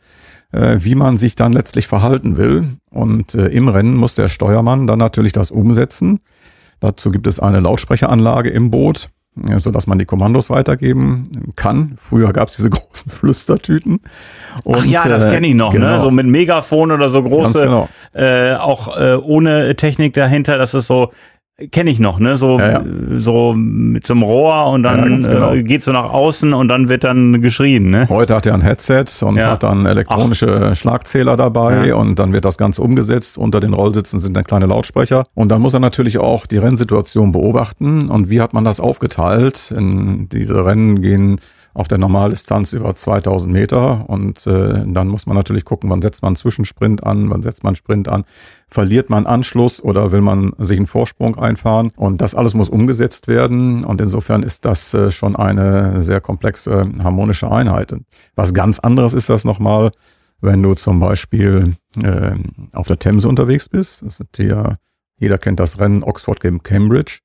wie 0.80 0.96
man 0.96 1.18
sich 1.18 1.36
dann 1.36 1.54
letztlich 1.54 1.88
verhalten 1.88 2.38
will. 2.38 2.78
Und 2.92 3.36
äh, 3.36 3.48
im 3.48 3.68
Rennen 3.68 3.96
muss 3.96 4.14
der 4.14 4.28
Steuermann 4.28 4.88
dann 4.88 5.00
natürlich 5.00 5.34
das 5.34 5.52
umsetzen. 5.52 6.20
Dazu 6.80 7.12
gibt 7.12 7.28
es 7.28 7.40
eine 7.40 7.60
Lautsprecheranlage 7.60 8.50
im 8.50 8.72
Boot, 8.72 9.10
äh, 9.50 9.60
so 9.60 9.72
dass 9.72 9.88
man 9.88 10.00
die 10.00 10.06
Kommandos 10.06 10.50
weitergeben 10.50 11.54
kann. 11.56 11.98
Früher 12.00 12.32
gab 12.34 12.50
es 12.50 12.56
diese 12.56 12.70
großen 12.72 13.12
Flüstertüten. 13.12 14.02
Und, 14.64 14.78
Ach 14.78 14.86
ja, 14.86 15.08
das 15.08 15.26
äh, 15.26 15.30
kenne 15.30 15.48
ich 15.48 15.56
noch, 15.56 15.72
genau. 15.72 15.88
ne? 15.88 16.00
So 16.00 16.12
mit 16.12 16.28
Megafon 16.28 16.92
oder 16.92 17.10
so 17.10 17.24
große, 17.24 17.62
genau. 17.62 17.90
äh, 18.14 18.54
auch 18.54 18.96
äh, 18.98 19.16
ohne 19.16 19.76
Technik 19.76 20.14
dahinter, 20.14 20.58
das 20.58 20.74
ist 20.74 20.88
so, 20.88 21.12
kenne 21.72 21.90
ich 21.90 22.00
noch, 22.00 22.20
ne? 22.20 22.36
So, 22.36 22.60
Ja, 22.60 22.70
ja. 22.70 22.84
so 23.18 23.54
mit 23.56 24.06
so 24.06 24.14
einem 24.14 24.24
Rohr 24.24 24.68
und 24.72 24.84
Ja, 24.84 24.92
dann 24.98 25.10
ganz 25.10 25.28
genau. 25.28 25.54
äh, 25.54 25.64
geht 25.64 25.84
so 25.84 25.94
nach 25.94 26.10
außen 26.12 26.54
und 26.54 26.68
dann 26.68 26.90
wird 26.90 27.06
dann 27.06 27.42
geschrien, 27.42 27.90
ne? 27.90 28.08
Heute 28.10 28.36
hat 28.36 28.46
er 28.46 28.54
ein 28.56 28.62
Headset 28.62 29.06
und 29.22 29.38
Ja. 29.38 29.52
hat 29.52 29.64
dann 29.64 29.86
elektronische 29.86 30.76
Schlagzähler 30.76 31.38
dabei 31.38 31.88
Ja. 31.88 31.96
und 31.96 32.20
dann 32.20 32.34
wird 32.34 32.44
das 32.44 32.58
Ganze 32.58 32.82
umgesetzt. 32.82 33.38
Unter 33.38 33.62
den 33.62 33.74
Rollsitzen 33.74 34.20
sind 34.20 34.36
dann 34.36 34.44
kleine 34.44 34.66
Lautsprecher 34.66 35.26
und 35.34 35.50
dann 35.50 35.62
muss 35.62 35.74
er 35.74 35.80
natürlich 35.80 36.18
auch 36.18 36.46
die 36.46 36.58
Rennsituation 36.58 37.32
beobachten 37.32 38.10
und 38.10 38.30
wie 38.30 38.42
hat 38.42 38.54
man 38.54 38.66
das 38.66 38.82
aufgeteilt. 38.82 39.74
In 39.78 40.28
diese 40.30 40.66
Rennen 40.66 41.02
gehen 41.02 41.40
auf 41.76 41.88
der 41.88 41.98
Normaldistanz 41.98 42.74
über 42.74 42.96
2000 42.96 43.54
Meter 43.54 44.10
und 44.10 44.48
äh, 44.48 44.84
dann 44.88 45.08
muss 45.08 45.28
man 45.28 45.36
natürlich 45.36 45.66
gucken, 45.66 45.90
wann 45.90 46.02
setzt 46.02 46.24
man 46.24 46.30
einen 46.30 46.36
Zwischensprint 46.38 47.04
an, 47.04 47.30
wann 47.30 47.44
setzt 47.44 47.64
man 47.64 47.76
Sprint 47.76 48.08
an, 48.08 48.24
verliert 48.68 49.10
man 49.10 49.28
Anschluss 49.28 49.84
oder 49.84 50.12
will 50.12 50.22
man 50.22 50.54
sich 50.58 50.80
einen 50.80 50.88
Vorsprung 50.88 51.38
einfahren 51.38 51.92
und 51.98 52.22
das 52.22 52.34
alles 52.34 52.54
muss 52.54 52.70
umgesetzt 52.70 53.28
werden 53.28 53.84
und 53.84 54.02
insofern 54.02 54.42
ist 54.42 54.66
das 54.66 54.94
äh, 54.94 55.12
schon 55.12 55.36
eine 55.36 56.02
sehr 56.02 56.22
komplexe 56.22 56.90
harmonische 57.04 57.52
Einheit. 57.52 57.94
Was 58.36 58.54
ganz 58.54 58.80
anderes 58.80 59.14
ist 59.14 59.30
das 59.30 59.44
nochmal, 59.46 59.92
wenn 60.42 60.64
du 60.64 60.74
zum 60.76 61.00
Beispiel 61.00 61.76
äh, 62.02 62.32
auf 62.74 62.88
der 62.88 63.00
Themse 63.00 63.28
unterwegs 63.28 63.68
bist. 63.68 64.02
Das 64.02 64.18
sind 64.18 64.38
ja, 64.38 64.76
jeder 65.18 65.38
kennt 65.38 65.60
das 65.60 65.80
Rennen 65.80 66.04
Oxford 66.04 66.40
gegen 66.40 66.64
Cambridge. 66.64 67.20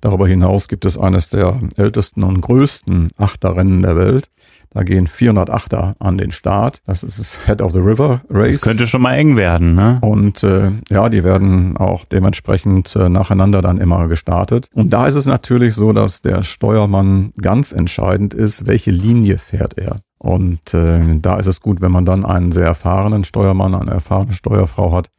Darüber 0.00 0.28
hinaus 0.28 0.68
gibt 0.68 0.84
es 0.84 0.98
eines 0.98 1.28
der 1.28 1.60
ältesten 1.76 2.22
und 2.22 2.40
größten 2.40 3.10
Achterrennen 3.16 3.82
der 3.82 3.96
Welt. 3.96 4.30
Da 4.70 4.82
gehen 4.82 5.06
400 5.06 5.48
Achter 5.48 5.96
an 5.98 6.18
den 6.18 6.30
Start. 6.30 6.82
Das 6.86 7.02
ist 7.02 7.18
das 7.18 7.46
Head 7.46 7.62
of 7.62 7.72
the 7.72 7.78
River 7.78 8.20
Race. 8.28 8.56
Das 8.56 8.62
könnte 8.62 8.86
schon 8.86 9.00
mal 9.00 9.14
eng 9.14 9.36
werden, 9.36 9.74
ne? 9.74 9.98
Und 10.02 10.42
äh, 10.42 10.72
ja, 10.90 11.08
die 11.08 11.24
werden 11.24 11.76
auch 11.78 12.04
dementsprechend 12.04 12.94
äh, 12.94 13.08
nacheinander 13.08 13.62
dann 13.62 13.78
immer 13.78 14.08
gestartet. 14.08 14.68
Und 14.74 14.92
da 14.92 15.06
ist 15.06 15.14
es 15.14 15.24
natürlich 15.24 15.74
so, 15.74 15.92
dass 15.92 16.20
der 16.20 16.42
Steuermann 16.42 17.32
ganz 17.40 17.72
entscheidend 17.72 18.34
ist, 18.34 18.66
welche 18.66 18.90
Linie 18.90 19.38
fährt 19.38 19.78
er. 19.78 20.00
Und 20.18 20.74
äh, 20.74 21.00
da 21.20 21.38
ist 21.38 21.46
es 21.46 21.60
gut, 21.60 21.80
wenn 21.80 21.92
man 21.92 22.04
dann 22.04 22.26
einen 22.26 22.52
sehr 22.52 22.66
erfahrenen 22.66 23.24
Steuermann, 23.24 23.74
eine 23.74 23.92
erfahrene 23.92 24.34
Steuerfrau 24.34 24.92
hat, 24.92 25.10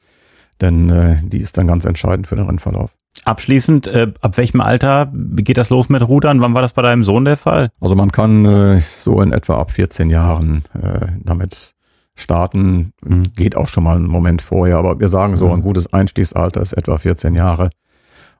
denn 0.61 0.89
äh, 0.89 1.17
die 1.23 1.39
ist 1.39 1.57
dann 1.57 1.67
ganz 1.67 1.85
entscheidend 1.85 2.27
für 2.27 2.35
den 2.35 2.45
Rennverlauf. 2.45 2.98
Abschließend, 3.25 3.87
äh, 3.87 4.11
ab 4.21 4.37
welchem 4.37 4.61
Alter 4.61 5.11
geht 5.13 5.57
das 5.57 5.69
los 5.69 5.89
mit 5.89 6.07
Rudern? 6.07 6.41
Wann 6.41 6.53
war 6.53 6.61
das 6.61 6.73
bei 6.73 6.81
deinem 6.81 7.03
Sohn 7.03 7.25
der 7.25 7.37
Fall? 7.37 7.69
Also 7.79 7.95
man 7.95 8.11
kann 8.11 8.45
äh, 8.45 8.79
so 8.79 9.21
in 9.21 9.33
etwa 9.33 9.59
ab 9.59 9.71
14 9.71 10.09
Jahren 10.09 10.63
äh, 10.73 11.07
damit 11.23 11.75
starten. 12.15 12.93
Mhm. 13.03 13.23
Geht 13.35 13.55
auch 13.55 13.67
schon 13.67 13.83
mal 13.83 13.95
einen 13.97 14.07
Moment 14.07 14.41
vorher, 14.41 14.77
aber 14.77 14.99
wir 14.99 15.07
sagen 15.09 15.35
so, 15.35 15.47
Mhm. 15.47 15.53
ein 15.55 15.61
gutes 15.61 15.91
Einstiegsalter 15.93 16.61
ist 16.61 16.73
etwa 16.73 16.97
14 16.97 17.35
Jahre. 17.35 17.69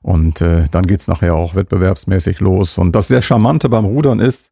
Und 0.02 0.40
äh, 0.40 0.64
dann 0.70 0.86
geht's 0.86 1.08
nachher 1.08 1.34
auch 1.34 1.54
wettbewerbsmäßig 1.54 2.40
los. 2.40 2.78
Und 2.78 2.96
das 2.96 3.08
sehr 3.08 3.20
Charmante 3.22 3.68
beim 3.68 3.84
Rudern 3.84 4.18
ist, 4.18 4.50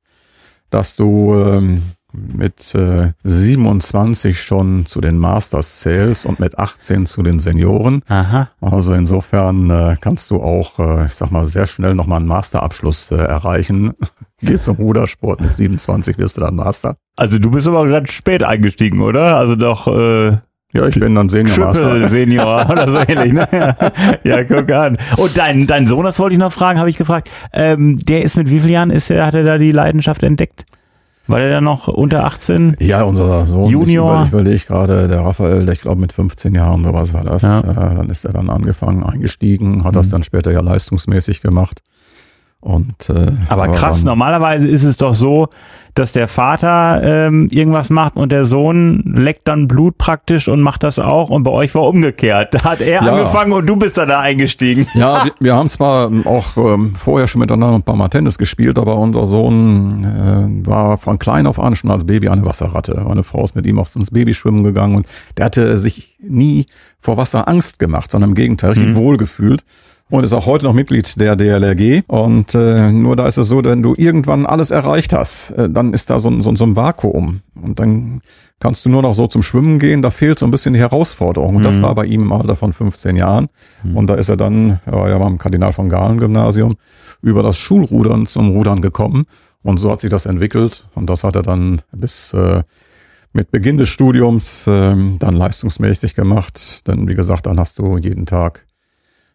dass 0.71 0.95
du 0.95 1.35
ähm, 1.35 1.83
mit 2.19 2.75
äh, 2.75 3.13
27 3.25 4.41
schon 4.41 4.87
zu 4.87 5.01
den 5.01 5.19
Masters 5.19 5.77
zählst 5.81 6.27
und 6.27 6.41
mit 6.41 6.59
18 6.59 7.07
zu 7.07 7.23
den 7.23 7.41
Senioren. 7.41 8.03
Aha. 8.09 8.51
Also 8.61 8.93
insofern 8.95 9.71
äh, 9.71 9.97
kannst 10.01 10.31
du 10.31 10.43
auch, 10.43 10.79
äh, 10.79 11.07
ich 11.07 11.15
sag 11.15 11.31
mal, 11.31 11.47
sehr 11.47 11.67
schnell 11.67 11.95
nochmal 11.95 12.19
einen 12.19 12.29
Masterabschluss 12.29 13.11
äh, 13.11 13.17
erreichen. 13.17 13.93
Geh 14.41 14.57
zum 14.57 14.77
Rudersport, 14.77 15.41
mit 15.41 15.57
27 15.57 16.17
wirst 16.19 16.37
du 16.37 16.41
dann 16.43 16.55
Master. 16.55 16.97
Also 17.17 17.39
du 17.39 17.51
bist 17.51 17.67
aber 17.67 17.89
ganz 17.89 18.13
spät 18.13 18.45
eingestiegen, 18.45 19.01
oder? 19.01 19.37
Also 19.37 19.57
doch 19.57 19.89
äh, 19.89 20.39
Ja, 20.73 20.87
ich 20.87 21.01
bin 21.01 21.15
dann 21.15 21.29
Senior 21.29 21.73
Triple 21.73 22.01
Master. 22.01 22.09
Senior 22.09 22.67
oder 22.71 22.89
so 22.89 22.99
ähnlich, 23.09 23.33
ne? 23.33 23.75
Ja, 24.23 24.45
guck 24.45 24.71
an. 24.71 24.97
Und 25.17 25.37
dein, 25.37 25.67
dein 25.67 25.87
Sohn, 25.89 26.05
das 26.05 26.19
wollte 26.21 26.35
ich 26.35 26.39
noch 26.39 26.53
fragen, 26.53 26.79
habe 26.79 26.91
ich 26.91 26.99
gefragt. 26.99 27.31
Ähm, 27.53 27.99
der 27.99 28.23
ist 28.23 28.37
mit 28.37 28.49
wie 28.49 28.61
vielen 28.61 28.73
Jahren 28.73 28.91
ist 28.91 29.11
er, 29.11 29.27
hat 29.27 29.35
er 29.35 29.43
da 29.43 29.59
die 29.59 29.73
Leidenschaft 29.73 30.23
entdeckt? 30.23 30.65
War 31.29 31.39
der 31.39 31.51
da 31.51 31.61
noch 31.61 31.89
unter 31.89 32.25
18? 32.25 32.77
Ja, 32.81 33.03
unser 33.03 33.45
Sohn, 33.47 33.69
Junior. 33.71 34.25
ich 34.25 34.33
überlege 34.33 34.65
gerade, 34.67 35.09
der 35.09 35.21
Raphael, 35.21 35.65
der, 35.67 35.75
ich 35.75 35.83
glaube 35.83 36.01
mit 36.01 36.13
15 36.13 36.55
Jahren, 36.55 36.83
sowas 36.85 37.13
war 37.13 37.23
das. 37.23 37.43
Ja. 37.43 37.61
Äh, 37.61 37.65
dann 37.95 38.09
ist 38.11 38.25
er 38.25 38.33
dann 38.33 38.49
angefangen, 38.51 39.03
eingestiegen, 39.05 39.85
hat 39.85 39.95
das 39.95 40.07
Mhm. 40.09 40.11
dann 40.13 40.23
später 40.25 40.51
ja 40.53 40.61
leistungsmäßig 40.61 41.41
gemacht. 41.43 41.81
Und, 42.61 43.09
äh, 43.09 43.33
Aber 43.49 43.69
krass, 43.69 44.03
normalerweise 44.03 44.67
ist 44.67 44.83
es 44.83 44.97
doch 44.97 45.15
so, 45.15 45.49
dass 45.95 46.13
der 46.13 46.29
Vater 46.29 47.01
ähm, 47.03 47.49
irgendwas 47.51 47.89
macht 47.91 48.17
und 48.17 48.31
der 48.31 48.45
Sohn 48.45 49.03
leckt 49.17 49.49
dann 49.49 49.67
Blut 49.69 49.97
praktisch 49.99 50.49
und 50.49 50.61
macht 50.61 50.83
das 50.85 50.99
auch 50.99 51.31
und 51.31 51.43
bei 51.45 51.51
euch 51.51 51.75
war 51.75 51.83
umgekehrt. 51.83 52.55
Da 52.55 52.71
hat 52.71 52.81
er 52.81 53.03
Ja. 53.05 53.13
angefangen 53.13 53.53
und 53.53 53.67
du 53.67 53.77
bist 53.77 53.97
dann 53.97 54.09
da 54.09 54.21
eingestiegen. 54.21 54.87
Ja, 54.95 55.25
wir, 55.25 55.33
wir 55.41 55.55
haben 55.55 55.69
zwar 55.69 56.11
auch 56.25 56.57
ähm, 56.57 56.95
vorher 56.97 57.27
schon 57.27 57.41
miteinander 57.41 57.77
ein 57.77 57.83
paar 57.83 57.97
Mal 57.97 58.09
Tennis 58.09 58.39
gespielt, 58.39 58.79
aber 58.79 58.97
unser 58.97 59.27
Sohn 59.27 60.05
äh, 60.05 60.67
war 60.67 60.99
von 60.99 61.19
klein 61.19 61.47
auf 61.47 61.59
an 61.59 61.75
schon 61.75 61.91
als 61.91 62.05
Baby 62.07 62.29
eine 62.29 62.45
Wasserratte. 62.45 63.01
Meine 63.07 63.25
Frau 63.25 63.43
ist 63.45 63.57
mit 63.57 63.67
ihm 63.67 63.79
aufs 63.79 63.97
ins 63.97 64.11
Babyschwimmen 64.11 64.63
gegangen 64.65 64.97
und 64.97 65.07
der 65.37 65.47
hatte 65.47 65.79
sich 65.79 66.17
nie 66.21 66.67
vor 67.01 67.17
Wasser 67.17 67.49
Angst 67.49 67.79
gemacht, 67.79 68.11
sondern 68.11 68.31
im 68.31 68.35
Gegenteil, 68.37 68.71
richtig 68.73 68.95
wohlgefühlt. 68.97 69.65
Und 70.11 70.25
ist 70.25 70.33
auch 70.33 70.47
heute 70.47 70.65
noch 70.65 70.73
Mitglied 70.73 71.21
der 71.21 71.37
DLRG. 71.37 72.03
Und 72.07 72.55
äh, 72.55 72.91
nur 72.91 73.15
da 73.15 73.27
ist 73.27 73.37
es 73.37 73.49
so, 73.49 73.63
wenn 73.63 73.83
du 73.83 73.95
irgendwann 73.97 74.47
alles 74.47 74.71
erreicht 74.71 75.13
hast, 75.13 75.51
äh, 75.51 75.69
dann 75.69 75.93
ist 75.93 76.09
da 76.11 76.19
so, 76.19 76.31
ein- 76.31 76.41
so, 76.41 76.49
ein- 76.51 76.57
so 76.57 76.65
ein 76.65 76.77
Vakuum. 76.77 77.41
Und 77.61 77.79
dann 77.79 78.23
kannst 78.59 78.85
du 78.87 78.89
nur 78.89 79.03
noch 79.03 79.15
so 79.15 79.27
zum 79.27 79.43
Schwimmen 79.43 79.79
gehen. 79.79 80.01
Da 80.01 80.11
fehlt 80.11 80.39
so 80.39 80.47
ein 80.47 80.51
bisschen 80.51 80.73
die 80.75 80.81
Herausforderung. 80.81 81.57
Und 81.57 81.63
das 81.63 81.83
war 81.83 81.95
bei 81.95 82.07
ihm 82.07 82.23
im 82.23 82.33
Alter 82.33 82.57
von 82.57 82.73
15 82.73 83.17
Jahren. 83.17 83.49
Und 83.95 84.07
da 84.09 84.15
ist 84.15 84.31
er 84.31 84.37
dann, 84.39 84.81
er 84.87 84.93
war 84.95 85.09
ja 85.11 85.19
beim 85.19 85.37
Kardinal 85.37 85.73
von 85.75 85.89
Galen 85.91 86.19
Gymnasium, 86.19 86.77
über 87.21 87.43
das 87.43 87.59
Schulrudern 87.59 88.27
zum 88.27 88.51
Rudern 88.51 88.81
gekommen. 88.81 89.27
Und 89.63 89.77
so 89.79 89.91
hat 89.91 90.01
sich 90.01 90.11
das 90.11 90.25
entwickelt. 90.25 90.89
Und 90.95 91.11
das 91.11 91.23
hat 91.23 91.37
er 91.37 91.43
dann 91.43 91.83
bis 91.93 92.33
äh, 92.33 92.63
mit 93.35 93.51
Beginn 93.51 93.77
des 93.77 93.91
Studiums 93.91 94.67
ähm, 94.69 95.17
dann 95.19 95.37
leistungsmäßig 95.37 96.15
gemacht. 96.15 96.87
Denn 96.89 97.07
wie 97.09 97.15
gesagt, 97.15 97.45
dann 97.47 97.61
hast 97.61 97.79
du 97.79 97.99
jeden 97.99 98.25
Tag 98.25 98.65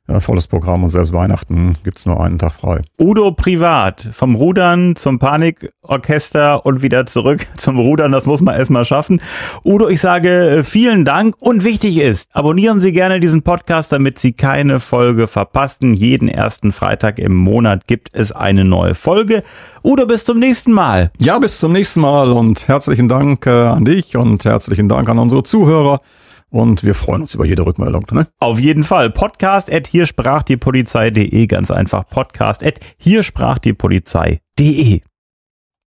äh, 0.08 0.20
volles 0.20 0.48
Programm 0.48 0.84
und 0.84 0.90
selbst 0.90 1.14
Weihnachten 1.14 1.76
gibt's 1.84 2.06
nur 2.06 2.22
einen 2.22 2.38
Tag 2.38 2.54
frei. 2.54 2.82
Udo 3.00 3.32
privat, 3.32 4.02
vom 4.12 4.36
Rudern 4.36 4.96
zum 4.96 5.18
Panikorchester 5.18 6.66
und 6.66 6.82
wieder 6.82 7.06
zurück 7.06 7.46
zum 7.58 7.80
Rudern, 7.80 8.12
das 8.12 8.26
muss 8.26 8.42
man 8.42 8.56
erstmal 8.56 8.86
schaffen. 8.86 9.22
Udo, 9.64 9.88
ich 9.88 10.02
sage 10.02 10.50
äh, 10.50 10.64
vielen 10.64 11.06
Dank 11.06 11.36
und 11.40 11.64
wichtig 11.64 12.00
ist, 12.00 12.30
abonnieren 12.36 12.80
Sie 12.80 12.92
gerne 12.92 13.20
diesen 13.20 13.44
Podcast, 13.44 13.92
damit 13.92 14.20
Sie 14.20 14.34
keine 14.34 14.80
Folge 14.80 15.28
verpassen. 15.28 15.94
Jeden 15.94 16.28
ersten 16.28 16.72
Freitag 16.72 17.20
im 17.20 17.36
Monat 17.36 17.88
gibt 17.88 18.10
es 18.14 18.32
eine 18.32 18.66
neue 18.66 18.96
Folge. 18.96 19.44
Udo, 19.84 20.06
bis 20.06 20.26
zum 20.26 20.40
nächsten 20.40 20.74
Mal. 20.74 21.12
Ja, 21.20 21.40
bis 21.40 21.60
zum 21.60 21.72
nächsten 21.72 22.02
Mal 22.02 22.32
und 22.32 22.68
herzlichen 22.68 23.08
Dank 23.08 23.46
äh, 23.46 23.50
an 23.50 23.86
dich 23.86 24.18
und 24.18 24.44
herzlichen 24.44 24.90
Dank 24.90 25.08
an 25.08 25.20
unsere 25.20 25.44
Zuhörer. 25.44 26.02
Und 26.54 26.84
wir 26.84 26.94
freuen 26.94 27.24
uns 27.24 27.34
über 27.34 27.46
jede 27.46 27.66
Rückmeldung. 27.66 28.06
Ne? 28.12 28.28
Auf 28.40 28.60
jeden 28.60 28.84
Fall. 28.84 29.10
Podcast 29.10 29.74
at 29.74 29.88
hier 29.88 30.06
sprach 30.06 30.44
die 30.44 30.56
Polizei.de. 30.56 31.48
Ganz 31.48 31.72
einfach. 31.72 32.08
Podcast 32.08 32.64
at 32.64 32.80
hier 32.96 33.24
sprach 33.24 33.58
die 33.58 33.74
Polizei.de. 33.74 35.02